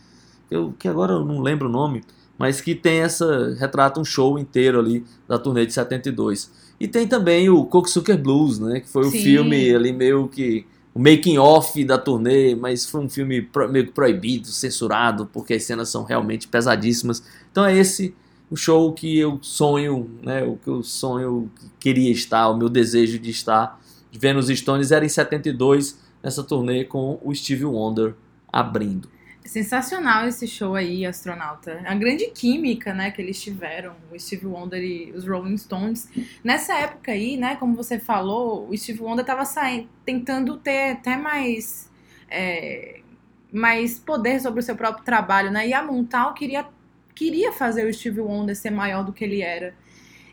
[0.49, 2.03] eu, que agora eu não lembro o nome,
[2.39, 3.53] mas que tem essa.
[3.59, 6.49] retrata um show inteiro ali da turnê de 72.
[6.79, 8.79] E tem também o Cocksucker Blues, né?
[8.79, 9.19] Que foi o Sim.
[9.21, 10.65] filme ali meio que.
[10.91, 15.53] O making off da turnê, mas foi um filme pro- meio que proibido, censurado, porque
[15.53, 17.21] as cenas são realmente pesadíssimas.
[17.51, 18.15] Então é esse
[18.49, 20.43] o show que eu sonho, né?
[20.43, 23.79] O que eu sonho, que queria estar, o meu desejo de estar
[24.11, 28.15] vendo os Stones era em 72, nessa turnê com o Steve Wonder
[28.51, 29.07] abrindo.
[29.49, 31.81] Sensacional esse show aí, astronauta.
[31.83, 36.07] A grande química, né, que eles tiveram, o Steve Wonder e os Rolling Stones.
[36.43, 41.17] Nessa época aí, né, como você falou, o Steve Wonder tava saindo, tentando ter até
[41.17, 41.91] mais,
[42.29, 42.99] é,
[43.51, 45.67] mais poder sobre o seu próprio trabalho, né?
[45.67, 46.67] E a Montal queria,
[47.15, 49.73] queria fazer o Steve Wonder ser maior do que ele era.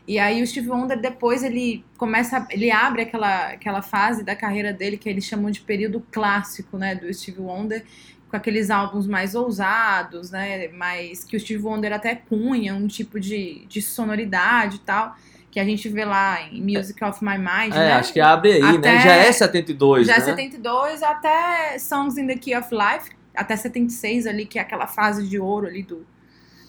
[0.07, 4.71] E aí o Steve Wonder depois ele começa, ele abre aquela, aquela fase da carreira
[4.71, 7.83] dele que eles chamam de período clássico, né, do Steve Wonder,
[8.29, 10.67] com aqueles álbuns mais ousados, né?
[10.69, 15.15] Mais que o Steve Wonder até cunha um tipo de, de sonoridade e tal.
[15.49, 17.73] Que a gente vê lá em Music of My Mind.
[17.73, 17.93] É, né?
[17.93, 19.01] acho que abre aí, Até- né?
[19.01, 20.25] Já é 72, Já é né?
[20.25, 25.27] 72 até Songs in the Key of Life, até 76 ali, que é aquela fase
[25.27, 26.05] de ouro ali do,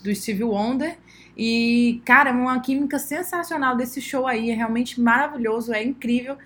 [0.02, 0.96] do Steve Wonder.
[1.36, 6.36] E, cara, é uma química sensacional desse show aí, é realmente maravilhoso, é incrível.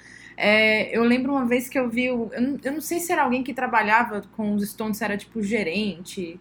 [0.44, 3.22] É, eu lembro uma vez que eu vi, eu não, eu não sei se era
[3.22, 6.40] alguém que trabalhava com os Stones, era tipo gerente,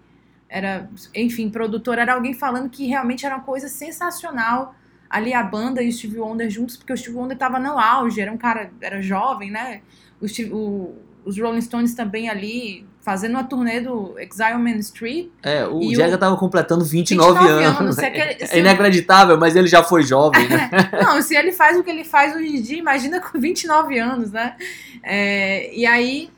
[0.50, 4.74] era, enfim, produtor, era alguém falando que realmente era uma coisa sensacional
[5.08, 8.20] ali a banda e o Steve Wonder juntos, porque o Steve Wonder tava no auge,
[8.22, 9.82] era um cara, era jovem, né?
[10.20, 15.28] O Steve- o- os Rolling Stones também ali fazendo uma turnê do Exile Man Street.
[15.42, 17.80] É, o Jagger o- tava completando 29, 29 anos.
[17.82, 20.70] anos, se aquele- se é inacreditável, mas ele já foi jovem, né?
[21.04, 24.32] Não, se ele faz o que ele faz hoje em dia, imagina com 29 anos,
[24.32, 24.56] né?
[25.04, 26.30] É, e aí,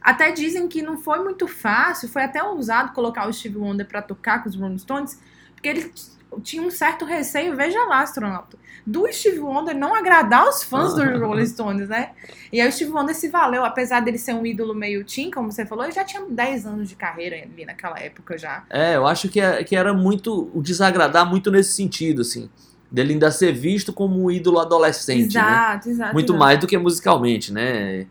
[0.00, 4.00] até dizem que não foi muito fácil, foi até ousado colocar o Steve Wonder pra
[4.02, 5.20] tocar com os Rolling Stones,
[5.54, 5.92] porque ele
[6.40, 8.56] tinha um certo receio, veja lá, astronauta,
[8.86, 12.10] do Steve Wonder não agradar os fãs dos Rolling Stones, né?
[12.52, 15.50] E aí o Steve Wonder se valeu, apesar dele ser um ídolo meio teen, como
[15.52, 18.64] você falou, ele já tinha 10 anos de carreira ali naquela época já.
[18.70, 22.50] É, eu acho que, é- que era muito o desagradar muito nesse sentido, assim.
[22.90, 25.40] Dele ainda ser visto como um ídolo adolescente, né?
[25.40, 26.12] exato, exato.
[26.12, 26.38] Muito exato.
[26.38, 28.06] mais do que musicalmente, né?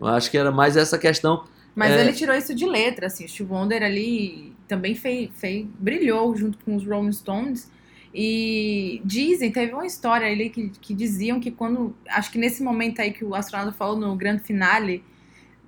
[0.00, 1.44] Eu acho que era mais essa questão.
[1.74, 2.00] Mas É.
[2.00, 3.24] ele tirou isso de letra, assim.
[3.24, 7.70] O Steve Wonder ali também fez, fez, brilhou junto com os Rolling Stones.
[8.18, 11.94] E dizem, teve uma história ali que, que diziam que quando.
[12.08, 15.04] Acho que nesse momento aí que o astronauta falou no grande finale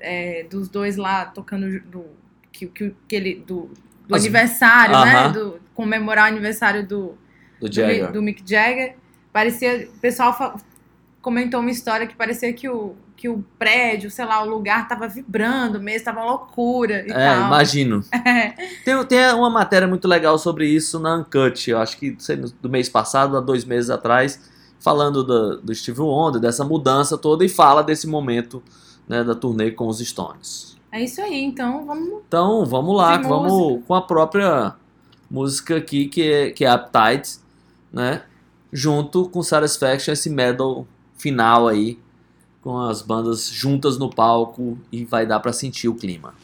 [0.01, 2.07] é, dos dois lá tocando do,
[2.51, 3.70] que, que, que ele, do,
[4.07, 5.14] do As- aniversário, né?
[5.16, 5.32] Aham.
[5.32, 7.18] Do, comemorar o aniversário do,
[7.61, 8.96] Do do, do Mick Jagger.
[9.32, 9.88] Parecia.
[9.94, 10.59] O pessoal
[11.20, 15.09] comentou uma história que parecia que o, que o prédio, sei lá, o lugar tava
[15.09, 17.47] vibrando mesmo, tava uma loucura e É, tal.
[17.49, 18.05] imagino.
[18.85, 22.69] Tem, tem uma matéria muito legal sobre isso na Uncut, eu acho que sei, do
[22.71, 24.41] mês passado, há dois meses atrás,
[24.79, 28.62] falando do, do Steve Wonder, dessa mudança toda, e fala desse momento
[29.09, 30.77] né, da turnê com os Stones.
[30.93, 32.23] É isso aí, então vamos.
[32.29, 33.83] Então, vamos lá, vamos música.
[33.89, 34.75] com a própria
[35.29, 37.41] música aqui, que é, que é Appetite,
[37.93, 38.23] né?
[38.73, 41.99] Junto com Satisfaction, esse medal final aí,
[42.62, 46.34] com as bandas juntas no palco, e vai dar pra sentir o clima.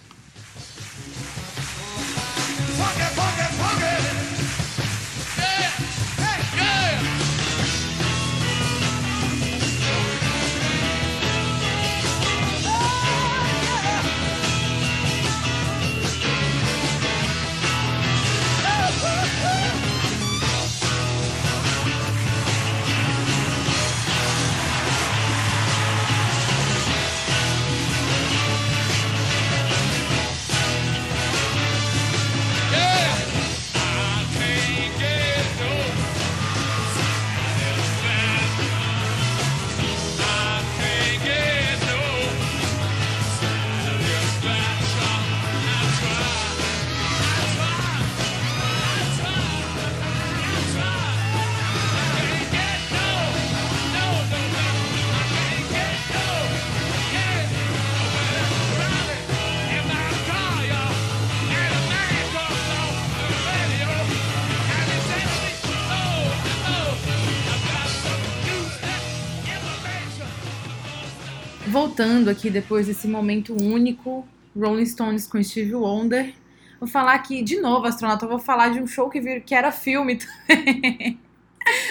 [71.96, 74.26] Voltando aqui depois desse momento único,
[74.56, 76.34] Rolling Stones com Steve Wonder.
[76.80, 79.70] Vou falar aqui, de novo, astronauta, eu vou falar de um show que, que era
[79.70, 80.18] filme
[80.48, 81.16] também.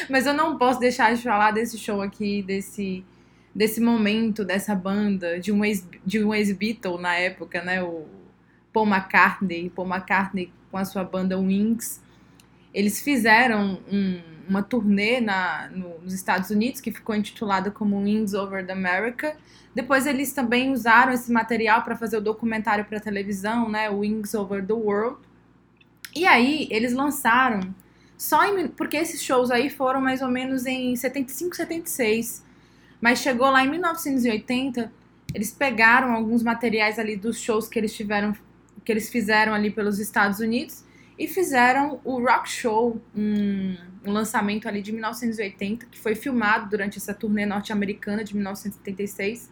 [0.09, 3.01] Mas eu não posso deixar de falar desse show aqui, desse,
[3.55, 7.81] desse momento, dessa banda, de um ex- de um ex-Beatle na época, né?
[7.81, 8.03] O
[8.73, 12.01] Paul McCartney, Paul McCartney com a sua banda Wings.
[12.73, 18.33] Eles fizeram um- uma turnê na, no- nos Estados Unidos que ficou intitulada como Wings
[18.33, 19.35] Over the America.
[19.73, 24.65] Depois eles também usaram esse material para fazer o documentário para televisão, né, Wings Over
[24.65, 25.17] the World.
[26.15, 27.73] E aí eles lançaram
[28.17, 32.43] só em, porque esses shows aí foram mais ou menos em 75, 76.
[33.01, 34.91] Mas chegou lá em 1980,
[35.33, 38.35] eles pegaram alguns materiais ali dos shows que eles tiveram
[38.85, 40.83] que eles fizeram ali pelos Estados Unidos
[41.23, 46.97] e fizeram o Rock Show, um, um lançamento ali de 1980, que foi filmado durante
[46.97, 49.49] essa turnê norte-americana de 1976.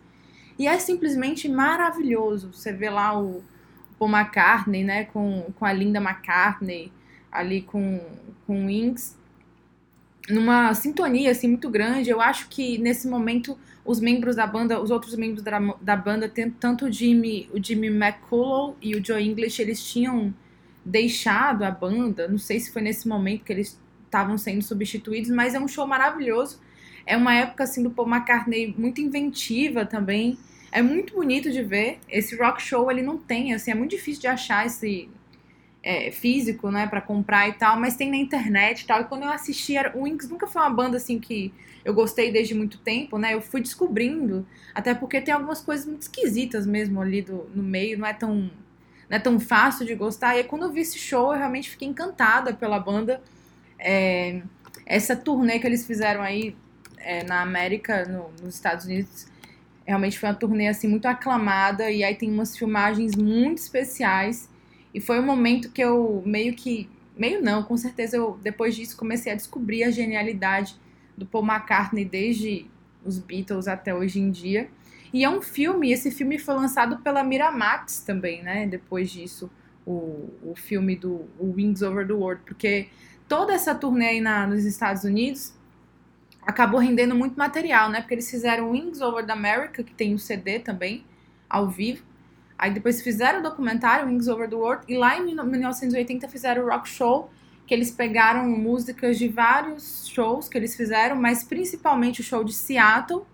[0.59, 2.51] E é simplesmente maravilhoso.
[2.51, 3.41] Você vê lá o
[3.97, 6.91] Paul McCartney, né, com, com a Linda McCartney,
[7.31, 8.05] ali com,
[8.45, 9.17] com Wings,
[10.29, 12.09] numa sintonia assim muito grande.
[12.09, 16.29] Eu acho que nesse momento os membros da banda, os outros membros da, da banda,
[16.59, 20.33] tanto o Jimmy, o Jimmy McCullough e o Joe English, eles tinham
[20.83, 22.27] deixado a banda.
[22.27, 25.87] Não sei se foi nesse momento que eles estavam sendo substituídos, mas é um show
[25.87, 26.59] maravilhoso.
[27.05, 30.37] É uma época assim do Paul McCartney muito inventiva também.
[30.71, 31.99] É muito bonito de ver.
[32.09, 35.09] Esse rock show ele não tem, assim, é muito difícil de achar esse
[35.83, 39.01] é, físico, né, para comprar e tal, mas tem na internet e tal.
[39.01, 41.53] E quando eu assisti, era, o Wings nunca foi uma banda assim que
[41.83, 43.33] eu gostei desde muito tempo, né?
[43.33, 47.97] Eu fui descobrindo, até porque tem algumas coisas muito esquisitas mesmo ali do, no meio,
[47.97, 48.51] não é tão
[49.11, 50.35] não é tão fácil de gostar.
[50.35, 53.21] E aí, quando eu vi esse show, eu realmente fiquei encantada pela banda.
[53.77, 54.41] É,
[54.85, 56.55] essa turnê que eles fizeram aí
[56.97, 59.27] é, na América, no- nos Estados Unidos,
[59.85, 61.91] realmente foi uma turnê assim muito aclamada.
[61.91, 64.49] E aí tem umas filmagens muito especiais.
[64.93, 66.89] E foi um momento que eu meio que.
[67.17, 70.73] Meio não, com certeza eu, depois disso, comecei a descobrir a genialidade
[71.17, 72.65] do Paul McCartney desde
[73.03, 74.69] os Beatles até hoje em dia.
[75.13, 78.65] E é um filme, esse filme foi lançado pela Miramax também, né?
[78.65, 79.51] Depois disso,
[79.85, 82.87] o, o filme do o Wings Over the World, porque
[83.27, 85.53] toda essa turnê aí na, nos Estados Unidos
[86.41, 88.01] acabou rendendo muito material, né?
[88.01, 91.03] Porque eles fizeram Wings Over the America, que tem um CD também,
[91.49, 92.03] ao vivo.
[92.57, 96.69] Aí depois fizeram o documentário Wings Over the World, e lá em 1980 fizeram o
[96.69, 97.29] Rock Show,
[97.65, 102.53] que eles pegaram músicas de vários shows que eles fizeram, mas principalmente o show de
[102.53, 103.25] Seattle,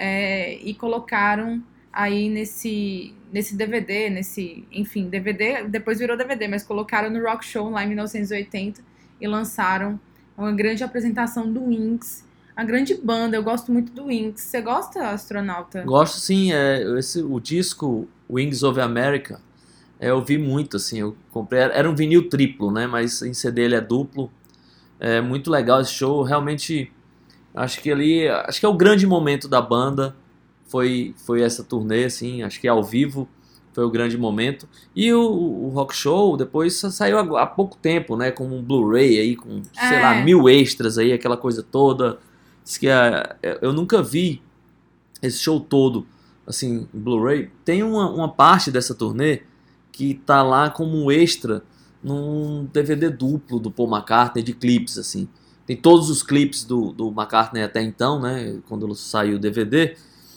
[0.00, 7.10] é, e colocaram aí nesse, nesse DVD, nesse, enfim, DVD, depois virou DVD, mas colocaram
[7.10, 8.80] no Rock Show lá em 1980
[9.20, 10.00] e lançaram
[10.38, 12.24] uma grande apresentação do Wings,
[12.56, 14.40] uma grande banda, eu gosto muito do Wings.
[14.40, 15.82] Você gosta, astronauta?
[15.82, 19.38] Gosto sim, é, esse, o disco Wings of America,
[19.98, 23.64] é, eu vi muito, assim, eu comprei, era um vinil triplo, né, mas em CD
[23.64, 24.32] ele é duplo,
[24.98, 26.90] é muito legal esse show, realmente,
[27.62, 30.14] acho que ali, acho que é o grande momento da banda,
[30.66, 33.28] foi, foi essa turnê, assim, acho que ao vivo
[33.72, 38.30] foi o grande momento, e o, o Rock Show depois saiu há, pouco tempo, né,
[38.30, 40.02] com um Blu-ray aí, com, sei É.
[40.02, 42.18] lá, mil extras aí, aquela coisa toda,
[42.62, 44.42] Diz que é, eu nunca vi
[45.22, 46.06] esse show todo,
[46.46, 47.50] assim, Blu-ray.
[47.64, 49.42] Tem uma, uma parte dessa turnê
[49.90, 51.62] que tá lá como extra
[52.02, 55.28] num DVD duplo do Paul McCartney de clipes, assim.
[55.70, 59.94] Tem todos os clipes do, do McCartney até então, né, quando saiu o DVD.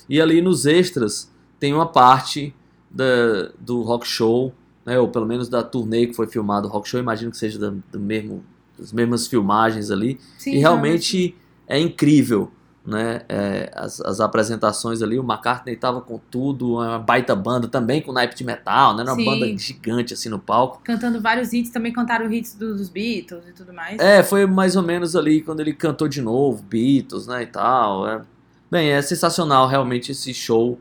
[0.08, 1.28] E ali nos extras
[1.60, 2.54] tem uma parte
[2.88, 4.54] da, do rock show,
[4.86, 7.00] né, ou pelo menos da turnê que foi filmado o rock show.
[7.00, 8.44] Imagino que seja da, do mesmo,
[8.78, 10.20] das mesmas filmagens ali.
[10.38, 11.36] Sim, E realmente
[11.68, 12.52] é incrível,
[12.86, 13.22] né?
[13.30, 18.12] É, as, as apresentações ali, o McCartney tava com tudo, uma baita banda também com
[18.12, 19.04] naipe de metal, né?
[19.04, 19.26] Era uma Sim.
[19.26, 20.82] banda gigante assim no palco.
[20.84, 24.00] cantando vários hits, também cantaram hits do- dos Beatles e tudo mais.
[24.00, 28.08] É, foi mais ou menos ali quando ele cantou de novo, Beatles, né, e tal.
[28.08, 28.22] é.
[28.70, 30.80] Bem, é sensacional realmente esse show,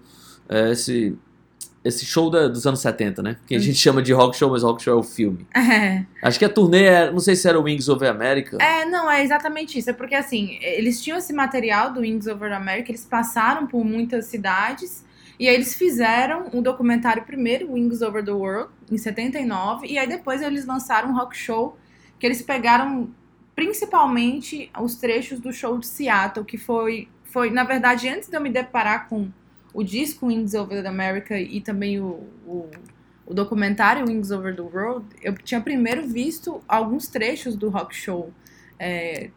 [0.49, 1.17] é, esse,
[1.85, 3.37] esse show da- dos anos 70, né?
[3.47, 5.47] Que a gente chama de rock show, mas rock show é o filme.
[5.57, 6.05] É.
[6.23, 8.57] Acho que a turnê, é, não sei se era o Wings Over America.
[8.61, 9.91] É, não, é exatamente isso.
[9.91, 14.27] É porque, assim, eles tinham esse material do Wings Over America, eles passaram por muitas
[14.27, 15.05] cidades,
[15.41, 20.07] e aí eles fizeram um documentário primeiro, Wings Over the World, em 79, e aí
[20.07, 21.77] depois eles lançaram um rock show,
[22.21, 23.11] que eles pegaram
[23.55, 28.41] principalmente os trechos do show de Seattle, que foi, foi na verdade, antes de eu
[28.41, 29.29] me deparar com
[29.75, 32.71] o disco Wings Over the America e também o, o,
[33.27, 38.33] o documentário Wings Over the World, eu tinha primeiro visto alguns trechos do rock show.
[38.79, 39.31] É,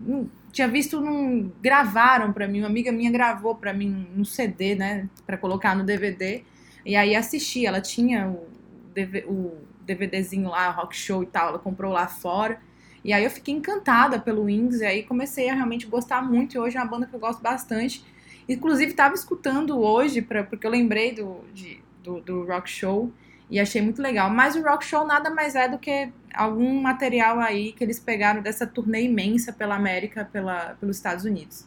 [0.52, 1.52] tinha visto num.
[1.62, 5.08] gravaram pra mim, uma amiga minha gravou pra mim no CD, né?
[5.26, 6.44] Pra colocar no DVD.
[6.86, 8.48] E aí assisti, ela tinha o,
[8.94, 12.60] DV o DVDzinho lá, rock show e tal, ela comprou lá fora.
[13.04, 16.56] E aí eu fiquei encantada pelo Wings, e aí comecei a realmente gostar muito.
[16.56, 18.04] E hoje é uma banda que eu gosto bastante.
[18.48, 23.12] Inclusive, estava escutando hoje, pra, porque eu lembrei do, de- do, do rock show
[23.50, 24.30] e achei muito legal.
[24.30, 28.42] Mas o rock show nada mais é do que algum material aí que eles pegaram
[28.42, 31.66] dessa turnê imensa pela América, pela, pelos Estados Unidos.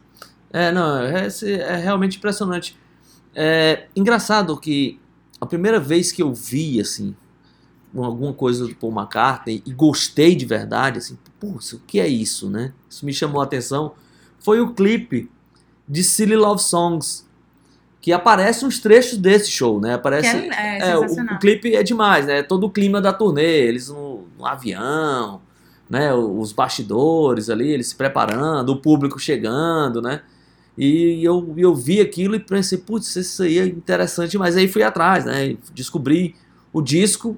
[0.53, 2.77] É, não, é, é realmente impressionante.
[3.35, 4.99] É engraçado que
[5.41, 7.15] a primeira vez que eu vi, assim,
[7.95, 12.51] alguma coisa do Paul McCartney e gostei de verdade, assim, putz, o que é isso,
[12.51, 12.73] né?
[12.89, 13.95] Isso me chamou a atenção.
[14.41, 15.31] Foi o clipe
[15.89, 17.27] de Silly Love Songs,
[18.01, 19.95] que aparece uns trechos desse show, né?
[19.95, 20.31] Aparece.
[20.41, 21.03] Que é- é o-
[21.35, 22.43] o, clipe é demais, né?
[22.43, 25.41] Todo o clima da turnê, eles no, no avião,
[25.91, 26.15] né?
[26.15, 30.23] Os bastidores ali, eles se preparando, o público chegando, né?
[30.77, 34.83] E eu, eu vi aquilo e pensei, putz, isso aí é interessante, mas aí fui
[34.83, 35.57] atrás, né?
[35.75, 36.37] Descobri
[36.73, 37.37] o disco,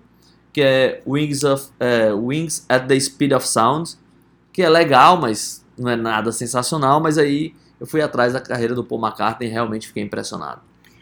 [0.53, 3.93] que é Wings, of, é, Wings at the Speed of Sound,
[4.53, 8.75] que é legal, mas não é nada sensacional, mas aí eu fui atrás da carreira
[8.75, 10.61] do Paul McCartney e realmente fiquei impressionado.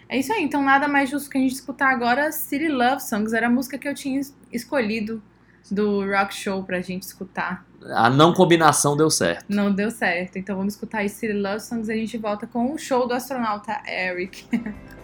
[0.09, 3.33] É isso aí, então nada mais justo que a gente escutar agora City Love Songs.
[3.35, 5.23] Era a música que eu tinha es- escolhido
[5.71, 7.67] do rock show pra gente escutar.
[7.91, 9.45] A não combinação deu certo.
[9.49, 10.37] Não deu certo.
[10.39, 13.13] Então vamos escutar aí City Love Songs e a gente volta com o show do
[13.13, 14.47] astronauta Eric.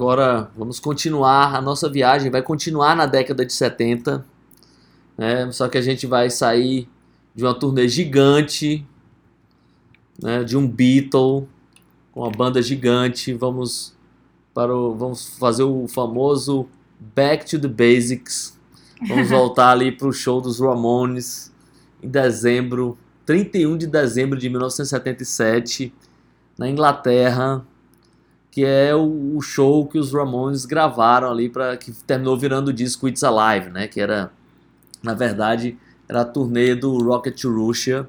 [0.00, 4.24] Agora vamos continuar, a nossa viagem vai continuar na década de 70,
[5.14, 5.52] né?
[5.52, 6.88] Só que a gente vai sair
[7.34, 8.82] de uma turnê gigante,
[10.18, 10.42] né?
[10.42, 11.46] De um Beatle
[12.12, 13.94] com uma banda gigante, vamos
[14.54, 16.66] para o, vamos fazer o famoso
[17.14, 18.58] Back to the Basics.
[19.06, 21.52] Vamos voltar ali para o show dos Ramones
[22.02, 22.96] em dezembro,
[23.26, 25.92] 31 de dezembro de 1977,
[26.56, 27.62] na Inglaterra
[28.60, 32.72] que é o, o show que os Ramones gravaram ali para que terminou virando o
[32.74, 33.88] disco It's Alive, né?
[33.88, 34.30] Que era,
[35.02, 38.06] na verdade, era a turnê do Rocket to Russia,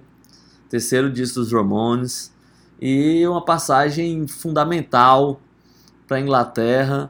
[0.70, 2.34] terceiro disco dos Ramones
[2.82, 5.40] e uma passagem fundamental
[6.06, 7.10] para a Inglaterra,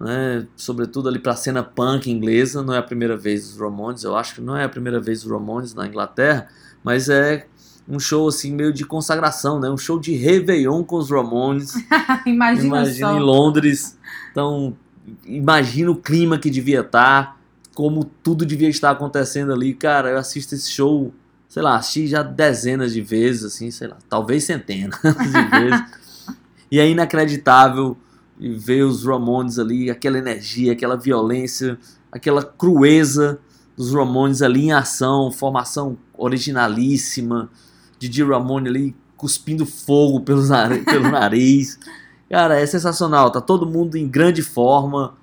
[0.00, 0.48] né?
[0.56, 2.64] Sobretudo ali para a cena punk inglesa.
[2.64, 5.22] Não é a primeira vez dos Ramones, eu acho que não é a primeira vez
[5.22, 6.48] dos Ramones na Inglaterra,
[6.82, 7.46] mas é
[7.88, 9.68] um show assim meio de consagração, né?
[9.68, 11.74] Um show de Réveillon com os Ramones.
[12.26, 13.16] Imagina, Imagina só.
[13.16, 13.98] em Londres.
[14.30, 14.76] Então,
[15.24, 17.38] imagina o clima que devia estar,
[17.74, 19.74] como tudo devia estar acontecendo ali.
[19.74, 21.12] Cara, eu assisto esse show,
[21.48, 25.84] sei lá, assisti já dezenas de vezes, assim, sei lá, talvez centenas de vezes.
[26.70, 27.96] E é inacreditável
[28.38, 31.78] ver os Ramones ali, aquela energia, aquela violência,
[32.10, 33.38] aquela crueza
[33.76, 37.50] dos Ramones ali em ação, formação originalíssima,
[38.02, 40.48] Didi Ramone ali cuspindo fogo pelos
[40.84, 41.78] pelo nariz.
[42.28, 45.14] Cara, é sensacional, tá todo mundo em grande forma.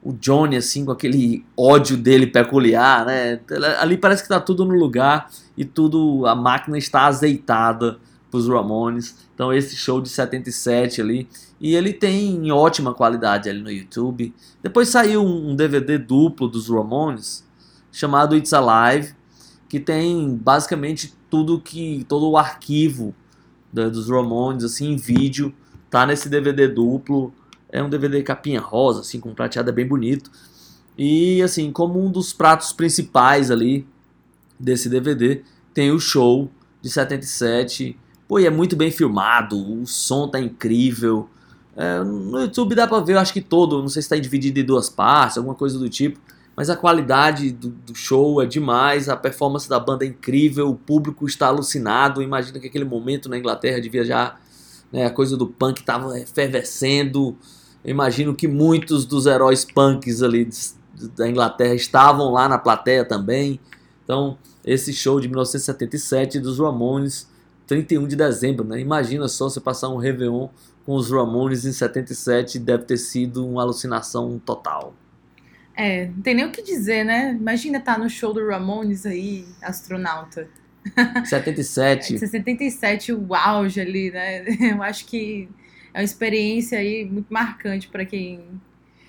[0.00, 3.40] O Johnny, assim, com aquele ódio dele peculiar, né?
[3.80, 7.98] Ali parece que tá tudo no lugar e tudo, a máquina está azeitada
[8.30, 9.16] pros Ramones.
[9.34, 11.28] Então, esse show de 77 ali.
[11.60, 14.32] E ele tem em ótima qualidade ali no YouTube.
[14.62, 17.44] Depois saiu um DVD duplo dos Ramones,
[17.90, 19.14] chamado It's Alive,
[19.68, 22.04] que tem basicamente tudo que.
[22.08, 23.14] todo o arquivo
[23.72, 25.52] da- dos Ramones, assim, em vídeo.
[25.90, 27.32] Tá nesse DVD duplo.
[27.70, 30.30] É um DVD capinha rosa, assim, com prateado é bem bonito.
[30.96, 33.86] E, assim, como um dos pratos principais ali
[34.58, 35.42] desse DVD,
[35.74, 36.50] tem o show
[36.82, 37.96] de 77.
[38.26, 41.28] Pô, e é muito bem filmado, o som tá incrível.
[41.76, 44.58] É, no YouTube dá pra ver, eu acho que todo, não sei se tá dividido
[44.58, 46.18] em duas partes, alguma coisa do tipo.
[46.58, 50.74] Mas a qualidade do, do show é demais, a performance da banda é incrível, o
[50.74, 52.20] público está alucinado.
[52.20, 54.40] Imagina que aquele momento na Inglaterra de viajar,
[54.92, 57.36] né, a coisa do punk estava efervescendo.
[57.84, 63.60] Imagino que muitos dos heróis punks ali de- da Inglaterra estavam lá na plateia também.
[64.02, 67.28] Então, esse show de 1977 dos Ramones,
[67.68, 68.80] 31 de dezembro, né?
[68.80, 70.48] Imagina só você passar um Réveillon
[70.84, 74.92] com os Ramones em 77, deve ter sido uma alucinação total.
[75.80, 77.36] É, não tem nem o que dizer, né?
[77.38, 80.48] Imagina estar no show do Ramones aí, astronauta.
[81.24, 84.44] 77, 77, o auge ali, né?
[84.72, 85.48] Eu acho que
[85.94, 88.40] é uma experiência aí muito marcante para quem.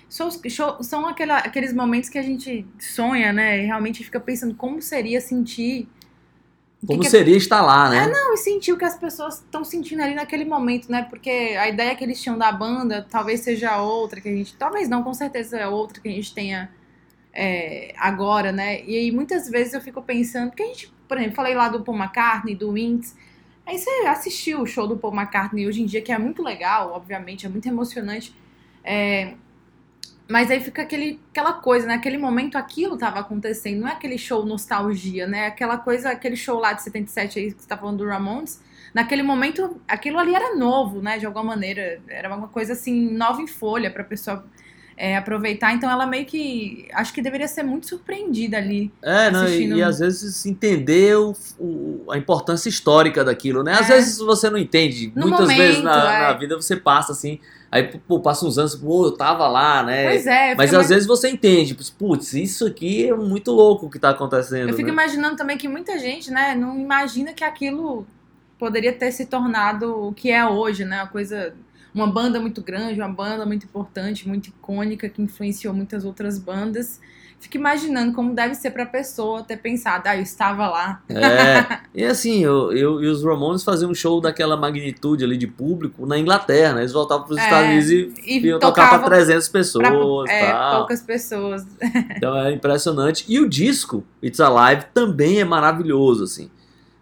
[0.08, 3.62] Shows- show- são aquela- aqueles momentos que a gente sonha, né?
[3.62, 5.88] E realmente fica pensando como seria sentir
[6.86, 8.06] como que- seria estar lá, né?
[8.06, 11.06] Não, e sentir o que as pessoas estão sentindo ali naquele momento, né?
[11.08, 14.54] Porque a ideia que eles tinham da banda talvez seja outra que a gente.
[14.56, 16.70] Talvez não, com certeza é outra que a gente tenha
[17.32, 18.82] é, agora, né?
[18.84, 21.82] E aí muitas vezes eu fico pensando, porque a gente, por exemplo, falei lá do
[21.82, 23.14] Paul McCartney, do Wings.
[23.66, 26.92] Aí você assistiu o show do Paul McCartney hoje em dia, que é muito legal,
[26.92, 28.34] obviamente, é muito emocionante.
[28.82, 29.34] É,
[30.30, 31.94] mas aí fica aquele, aquela coisa, né?
[31.94, 35.46] Aquele momento aquilo tava acontecendo, não é aquele show nostalgia, né?
[35.46, 38.62] Aquela coisa, aquele show lá de 77 aí que você tá falando do Ramones.
[38.94, 41.18] Naquele momento, aquilo ali era novo, né?
[41.18, 42.00] De alguma maneira.
[42.08, 44.44] Era uma coisa assim, nova em folha pra pessoa
[44.96, 45.72] é, aproveitar.
[45.74, 46.88] Então ela meio que.
[46.92, 48.90] Acho que deveria ser muito surpreendida ali.
[49.02, 53.72] É, não, e, e às vezes entender o- o- a importância histórica daquilo, né?
[53.74, 53.94] Às É.
[53.94, 55.12] vezes você não entende.
[55.14, 56.20] No Muitas vezes momento, na, é.
[56.22, 57.38] na vida você passa assim,
[57.70, 60.08] aí pô, passa uns anos, pô, eu tava lá, né?
[60.08, 63.98] Pois é, Mas às vezes você entende, putz, isso aqui é muito louco o que
[63.98, 64.70] tá acontecendo.
[64.70, 64.92] Eu fico né?
[64.92, 68.06] imaginando também que muita gente, né, não imagina que aquilo
[68.58, 70.98] poderia ter se tornado o que é hoje, né?
[70.98, 71.54] Uma coisa.
[71.92, 77.00] Uma banda muito grande, uma banda muito importante, muito icônica, que influenciou muitas outras bandas.
[77.40, 81.02] Fico imaginando como deve ser pra pessoa ter pensado, ah, eu estava lá.
[81.08, 85.46] É, e assim, eu, eu e os Ramones faziam um show daquela magnitude ali de
[85.46, 86.80] público na Inglaterra, né?
[86.82, 89.58] Eles voltavam para os É, Estados Unidos e, e iam tocar para tocavam 300 Pra
[89.60, 90.76] pessoas é, tal.
[90.78, 91.66] poucas pessoas.
[92.16, 93.24] Então é impressionante.
[93.26, 96.50] E o disco, It's Alive, também é maravilhoso, assim.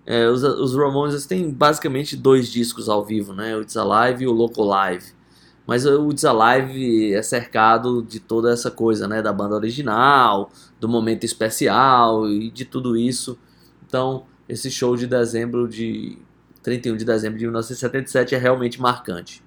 [0.06, 3.56] É, os, os Ramones eles têm basicamente dois discos ao vivo, né?
[3.56, 5.17] O It's Alive e o Loco Live.
[5.68, 9.20] Mas o It's Alive é cercado de toda essa coisa, né?
[9.20, 10.50] Da banda original,
[10.80, 13.38] do momento especial e de tudo isso.
[13.86, 16.16] Então, esse show de dezembro de...
[16.62, 19.42] 31 de dezembro de 1977 é realmente marcante.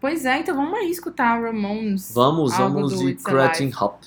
[0.00, 2.12] Pois é, então vamos aí escutar Ramones.
[2.12, 3.74] Vamos, vamos Cutting Alive.
[3.80, 4.02] Hop.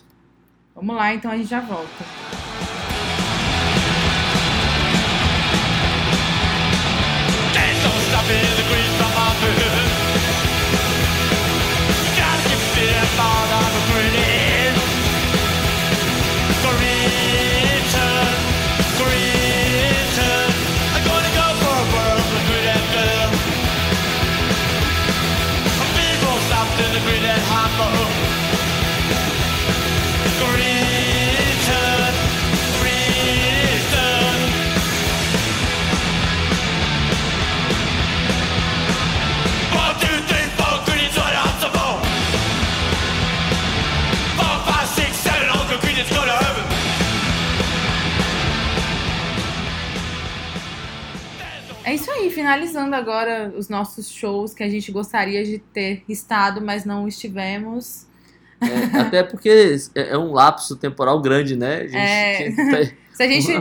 [0.76, 2.87] Vamos lá, então a gente já volta.
[52.48, 58.08] Finalizando agora os nossos shows que a gente gostaria de ter estado, mas não estivemos.
[58.62, 61.82] É, até porque é é um lapso temporal grande, né?
[61.82, 62.96] A gente É.
[63.18, 63.54] Se a gente, se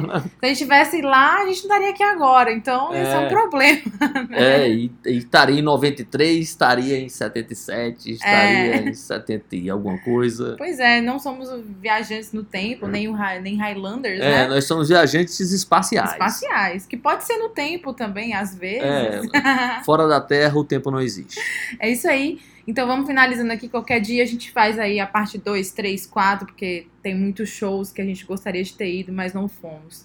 [0.43, 2.53] a gente tivesse lá, a gente não estaria aqui agora.
[2.53, 3.29] Então, esse é um É.
[3.29, 3.81] problema.
[4.33, 8.89] É, e, e estaria em 93, estaria em 77, estaria É.
[8.89, 10.55] em 70 e alguma coisa.
[10.59, 11.49] Pois é, não somos
[11.81, 14.49] viajantes no tempo, nem, o, nem Highlanders, É, né?
[14.49, 16.13] nós somos viajantes espaciais.
[16.13, 16.87] Espaciais.
[16.87, 18.83] Que pode ser no tempo também, às vezes.
[18.83, 19.21] É,
[19.87, 21.41] fora da Terra o tempo não existe.
[21.81, 22.39] É isso aí.
[22.67, 23.69] Então vamos finalizando aqui.
[23.69, 27.93] Qualquer dia a gente faz aí a parte 2, 3, 4, porque tem muitos shows
[27.93, 30.05] que a gente gostaria de ter ido, mas não fomos.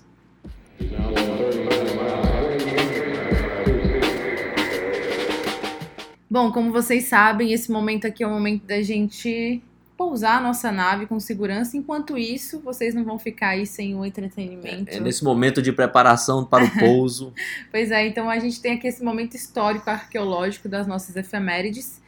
[6.30, 9.62] Bom, como vocês sabem, esse momento aqui é o momento da gente
[9.98, 11.76] pousar a nossa nave com segurança.
[11.76, 14.96] Enquanto isso, vocês não vão ficar aí sem o entretenimento.
[14.96, 17.34] É nesse momento de preparação para o pouso.
[17.70, 22.01] Pois é, então a gente tem aqui esse momento histórico arqueológico das nossas efemérides.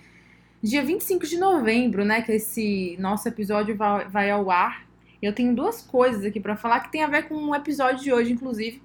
[0.64, 4.88] Dia 25 de novembro, né, que esse nosso episódio vai, ao ar.
[5.22, 8.14] Eu tenho duas coisas aqui pra falar que tem a ver com o episódio de
[8.14, 8.82] hoje, inclusive.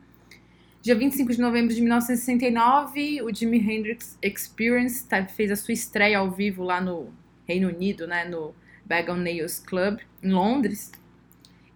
[0.82, 6.18] Dia 25 de novembro de 1969, o Jimi Hendrix Experience tá- fez a sua estreia
[6.18, 7.12] ao vivo lá no
[7.46, 8.52] Reino Unido, né, no
[8.84, 10.90] Bag on Nails Club, em Londres.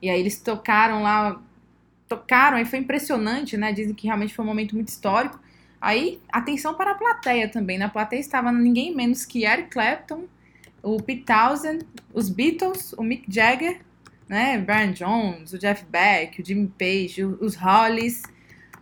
[0.01, 1.41] E aí eles tocaram lá
[2.09, 3.73] tocaram, aí foi impressionante, né?
[3.73, 5.41] Dizem que realmente foi um momento muito histórico.
[5.83, 7.77] Aí, atenção para a plateia também.
[7.77, 10.27] Na plateia estava ninguém menos que Eric Clapton,
[10.81, 13.81] o Pete Townsend, os Beatles, o Mick Jagger,
[14.29, 14.59] né?
[14.59, 18.23] Brian Jones, o Jeff Beck, o Jimmy Page, os Hollies,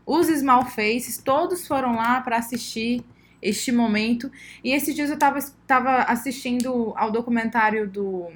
[0.04, 3.02] os Small Faces, todos foram lá para assistir
[3.40, 4.30] este momento.
[4.62, 8.30] E esses dias eu estava tava assistindo ao documentário do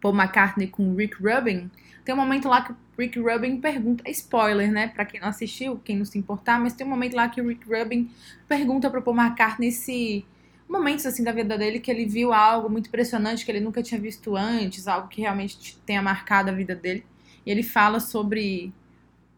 [0.00, 1.70] Paul McCartney com Rick Rubin.
[2.02, 5.96] Tem um momento lá que Rick Rubin pergunta, spoiler, né, Pra quem não assistiu, quem
[5.96, 8.10] não se importar, mas tem um momento lá que o Rick Rubin
[8.48, 10.26] pergunta pro Paul McCartney se
[10.68, 13.98] momentos assim da vida dele que ele viu algo muito impressionante que ele nunca tinha
[13.98, 17.06] visto antes, algo que realmente tenha marcado a vida dele.
[17.46, 18.72] E ele fala sobre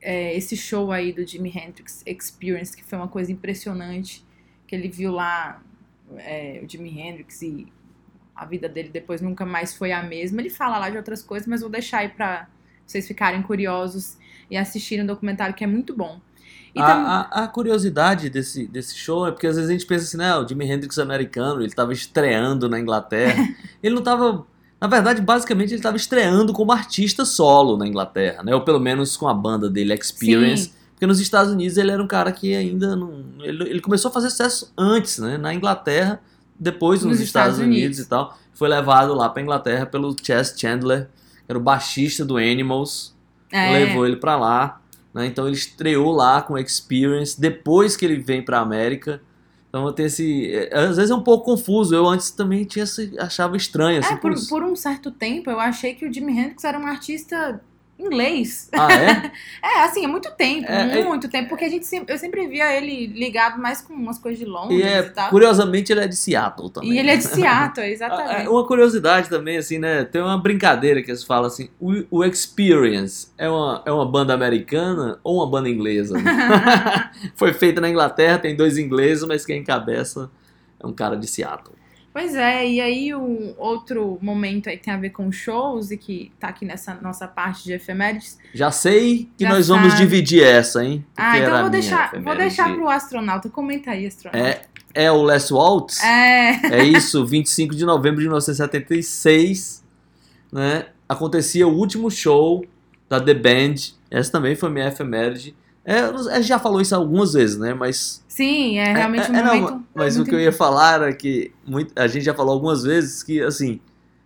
[0.03, 4.25] é, esse show aí do Jimi Hendrix Experience, que foi uma coisa impressionante,
[4.67, 5.63] que ele viu lá
[6.17, 7.69] é, o Jimi Hendrix e
[8.35, 10.41] a vida dele depois nunca mais foi a mesma.
[10.41, 12.49] Ele fala lá de outras coisas, mas vou deixar aí pra
[12.91, 14.17] vocês ficarem curiosos
[14.51, 16.21] e assistirem o documentário, que é muito bom.
[16.77, 20.05] A, tam- a- a curiosidade desse, desse show é porque às vezes a gente pensa
[20.05, 23.49] assim, né, o Jimi Hendrix americano, ele tava estreando na Inglaterra.
[23.83, 24.47] ele não tava.
[24.81, 28.55] Na verdade, basicamente, ele tava estreando como artista solo na Inglaterra, né?
[28.55, 30.65] Ou pelo menos com a banda dele, Experience.
[30.65, 30.73] Sim.
[30.93, 33.25] Porque nos Estados Unidos ele era um cara que ainda não.
[33.41, 35.37] Ele, ele começou a fazer sucesso antes, né?
[35.37, 36.21] Na Inglaterra,
[36.59, 37.85] depois nos, Nos Estados, Estados Unidos.
[37.85, 37.99] Unidos.
[38.01, 38.39] e tal.
[38.55, 41.09] Foi levado lá pra Inglaterra pelo Chess Chandler,
[41.51, 43.15] era o baixista do Animals
[43.51, 44.81] é, levou ele pra lá,
[45.13, 45.27] né?
[45.27, 49.21] Então ele estreou lá com Experience depois que ele vem pra América.
[49.69, 51.95] Então tem esse, é, às vezes é um pouco confuso.
[51.95, 52.85] Eu antes também tinha
[53.19, 54.15] achava estranho assim.
[54.15, 57.61] É, por, por um certo tempo eu achei que o Jimi Hendrix era um artista
[58.01, 58.69] inglês.
[58.73, 59.33] Ah, é?
[59.63, 62.47] É, assim, é muito tempo, É, é- muito tempo, porque a gente sempre, eu sempre
[62.47, 65.29] via ele ligado mais com umas coisas de Londres E e, é, tal.
[65.31, 66.93] curiosamente ele é de Seattle também.
[66.93, 68.49] E ele é de Seattle, Ah, é, exatamente.
[68.49, 70.05] Uma curiosidade também, assim, né?
[70.05, 74.33] Tem uma brincadeira que eles falam assim: o, o Experience é uma, é uma banda
[74.35, 76.15] americana ou uma banda inglesa?
[77.37, 80.31] Foi feita na Inglaterra, tem dois ingleses, mas quem encabeça
[80.83, 81.75] é um cara de Seattle.
[82.13, 85.97] Pois é, e aí um outro momento aí que tem a ver com shows e
[85.97, 88.37] que tá aqui nessa nossa parte de efemérides.
[88.53, 90.03] Já sei que Já nós vamos sabe.
[90.03, 91.05] dividir essa, hein?
[91.17, 93.49] Ah, Porque então era eu a vou deixar, vou deixar pro astronauta.
[93.49, 94.45] Comenta aí, astronauta.
[94.93, 96.03] É, é o Les Waltz?
[96.03, 96.79] É.
[96.81, 99.85] É isso, 25 de novembro de 1976,
[100.53, 100.87] né?
[101.09, 102.65] Acontecia o último show
[103.09, 103.75] da The Band.
[104.11, 105.55] Essa também foi minha efeméride.
[105.85, 107.73] É, a gente já falou isso algumas vezes, né?
[107.75, 109.85] Mas Sim, é realmente um é, é, não, momento.
[109.95, 113.23] mas o que eu ia falar era que muito- a gente já falou algumas vezes
[113.23, 113.81] que, assim,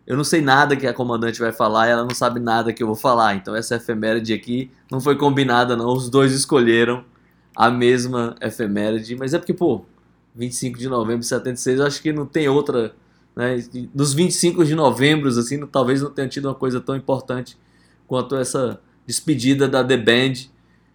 [0.07, 2.83] eu não sei nada que a comandante vai falar e ela não sabe nada que
[2.83, 3.35] eu vou falar.
[3.37, 5.93] Então essa efeméride aqui não foi combinada, não.
[5.95, 7.05] Os dois escolheram
[7.57, 9.17] a mesma efeméride.
[9.17, 9.85] Mas é porque, pô,
[10.35, 12.93] 25 de novembro de 76, eu acho que não tem outra.
[13.37, 13.65] Né?
[13.95, 17.57] Dos 25 de novembro, assim, não- talvez não tenha tido uma coisa tão importante
[18.07, 20.33] quanto essa despedida da The Band,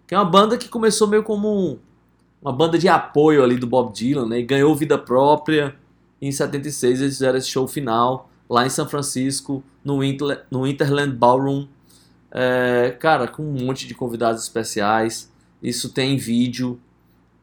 [0.10, 1.78] que é uma banda que começou meio como um-
[2.42, 4.40] uma banda de apoio ali do Bob Dylan, né?
[4.40, 5.76] E ganhou vida própria.
[6.20, 11.16] Em 76 eles fizeram esse show final lá em São Francisco, no, Inter, no Interland
[11.16, 11.68] Ballroom.
[12.32, 15.32] É, cara, com um monte de convidados especiais.
[15.62, 16.80] Isso tem vídeo.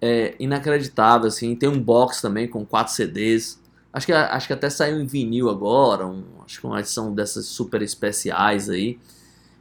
[0.03, 1.55] É inacreditável, assim.
[1.55, 3.61] Tem um box também com quatro CDs.
[3.93, 6.05] Acho que, acho que até saiu em vinil agora.
[6.05, 8.99] Um, acho que uma edição dessas super especiais aí.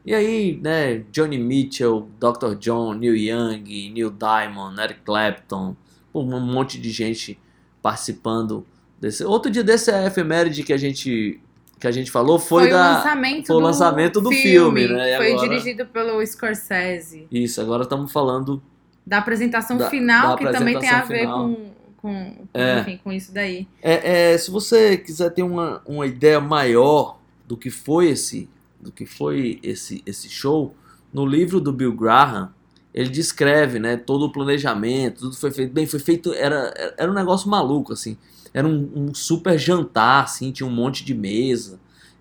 [0.06, 2.54] E aí, né, Johnny Mitchell, Dr.
[2.60, 5.76] John, Neil Young, Neil Diamond, Eric Clapton,
[6.14, 7.40] um monte de gente
[7.82, 8.66] participando
[9.00, 9.24] desse.
[9.24, 11.40] Outro dia desse é efeméride que a gente
[11.78, 14.88] que a gente falou foi, Foi, o da lançamento, foi o do, lançamento do filme,
[14.88, 15.14] né?
[15.14, 17.28] E Foi agora- dirigido pelo Scorsese.
[17.30, 18.62] Isso, agora estamos falando
[19.06, 21.74] Da apresentação Da- final, da que também tem a apresentação ver final.
[21.98, 22.80] com, com, É.
[22.80, 23.68] enfim, com isso daí.
[23.84, 28.48] É, é, se você quiser ter uma, uma ideia maior do que foi esse
[28.86, 30.76] do que foi esse, esse show,
[31.12, 32.54] no livro do Bill Graham,
[32.94, 37.14] ele descreve, né, todo o planejamento, tudo foi feito bem, foi feito, era, era um
[37.14, 38.18] negócio maluco, assim,
[38.54, 41.80] era um, um super jantar, assim, tinha um monte de mesa,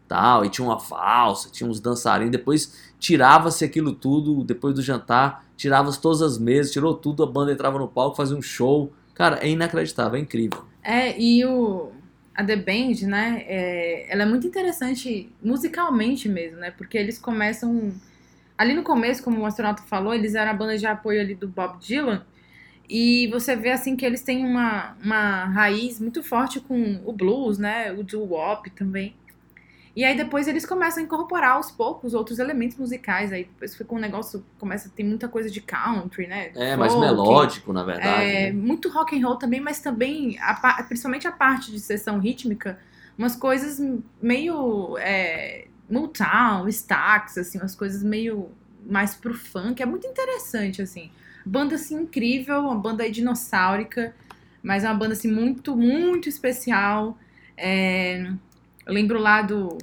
[0.08, 5.44] tal, e tinha uma valsa, tinha uns dançarinos, depois tirava-se aquilo tudo, depois do jantar,
[5.56, 9.38] tirava-se todas as mesas, tirou tudo, a banda entrava no palco, fazia um show, cara,
[9.40, 10.64] é inacreditável, é incrível.
[10.82, 11.92] É, e o,
[12.34, 17.92] a The Band, né, é, ela é muito interessante musicalmente mesmo, né, porque eles começam...
[18.56, 21.48] Ali no começo, como o astronauta falou, eles eram a banda de apoio ali do
[21.48, 22.24] Bob Dylan,
[22.88, 27.58] e você vê assim que eles têm uma, uma raiz muito forte com o blues,
[27.58, 29.14] né, o doo-wop também.
[29.96, 33.94] E aí depois eles começam a incorporar aos poucos outros elementos musicais, aí depois fica
[33.94, 37.84] um negócio, começa a ter muita coisa de country, né, É, mais folk, melódico, na
[37.84, 38.36] verdade.
[38.36, 38.52] é, né?
[38.52, 42.78] muito rock and roll também, mas também, a pa- principalmente a parte de sessão rítmica,
[43.16, 43.80] umas coisas
[44.20, 48.50] meio é, Motown, Stax, assim, umas coisas meio
[48.86, 49.82] mais pro funk.
[49.82, 51.10] É muito interessante, assim.
[51.46, 54.14] Banda, assim, incrível, uma banda aí dinossáurica,
[54.62, 57.16] mas é uma banda, assim, muito, muito especial.
[57.56, 58.32] É,
[58.86, 59.78] eu lembro lá do,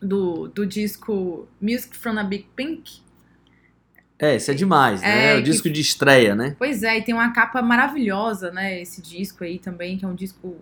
[0.00, 3.00] do, do disco Music from a Big Pink,
[4.18, 5.32] É, isso é demais, né?
[5.32, 6.54] É, o que- disco de estreia, né?
[6.58, 8.80] Pois é, e tem uma capa maravilhosa, né?
[8.80, 10.56] Esse disco aí também, que é um disco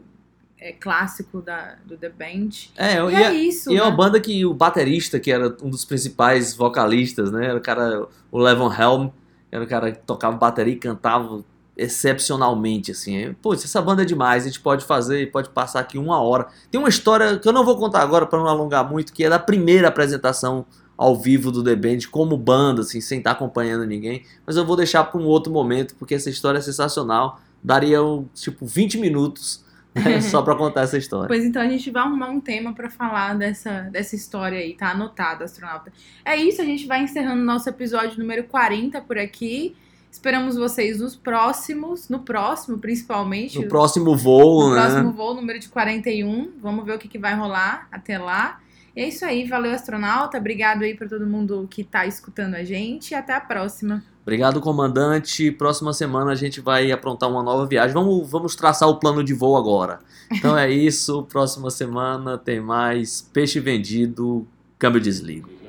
[0.58, 2.48] é, clássico da, do The Band.
[2.76, 3.96] É, E é é, isso, e é uma né?
[3.96, 7.46] banda que o baterista, que era um dos principais vocalistas, né?
[7.46, 9.08] Era o cara, o Levon Helm,
[9.52, 11.44] era o cara que tocava bateria e cantava
[11.80, 13.34] excepcionalmente, assim.
[13.40, 16.48] Pô, se essa banda é demais, a gente pode fazer, pode passar aqui uma hora.
[16.70, 19.30] Tem uma história que eu não vou contar agora para não alongar muito, que é
[19.30, 20.66] da primeira apresentação
[20.96, 24.24] ao vivo do The Band como banda, assim, sem estar acompanhando ninguém.
[24.46, 27.40] Mas eu vou deixar para um outro momento, porque essa história é sensacional.
[27.64, 27.98] Daria,
[28.34, 31.28] tipo, 20 minutos né, só para contar essa história.
[31.28, 34.90] Pois então a gente vai arrumar um tema pra falar dessa, dessa história aí, tá
[34.90, 35.90] anotado, astronauta.
[36.22, 39.74] É isso, a gente vai encerrando nosso episódio número 40 por aqui.
[40.10, 43.58] Esperamos vocês nos próximos, no próximo principalmente.
[43.58, 44.82] No próximo voo, no né?
[44.82, 46.52] próximo voo, número de 41.
[46.60, 48.58] Vamos ver o que, que vai rolar até lá.
[48.94, 50.36] E é isso aí, valeu, astronauta.
[50.36, 53.12] Obrigado aí pra todo mundo que tá escutando a gente.
[53.12, 54.02] E até a próxima.
[54.22, 55.50] Obrigado, comandante.
[55.52, 57.94] Próxima semana a gente vai aprontar uma nova viagem.
[57.94, 60.00] Vamos, vamos traçar o plano de voo agora.
[60.30, 61.22] Então é isso.
[61.24, 64.46] Próxima semana tem mais peixe vendido,
[64.78, 65.59] câmbio desligo.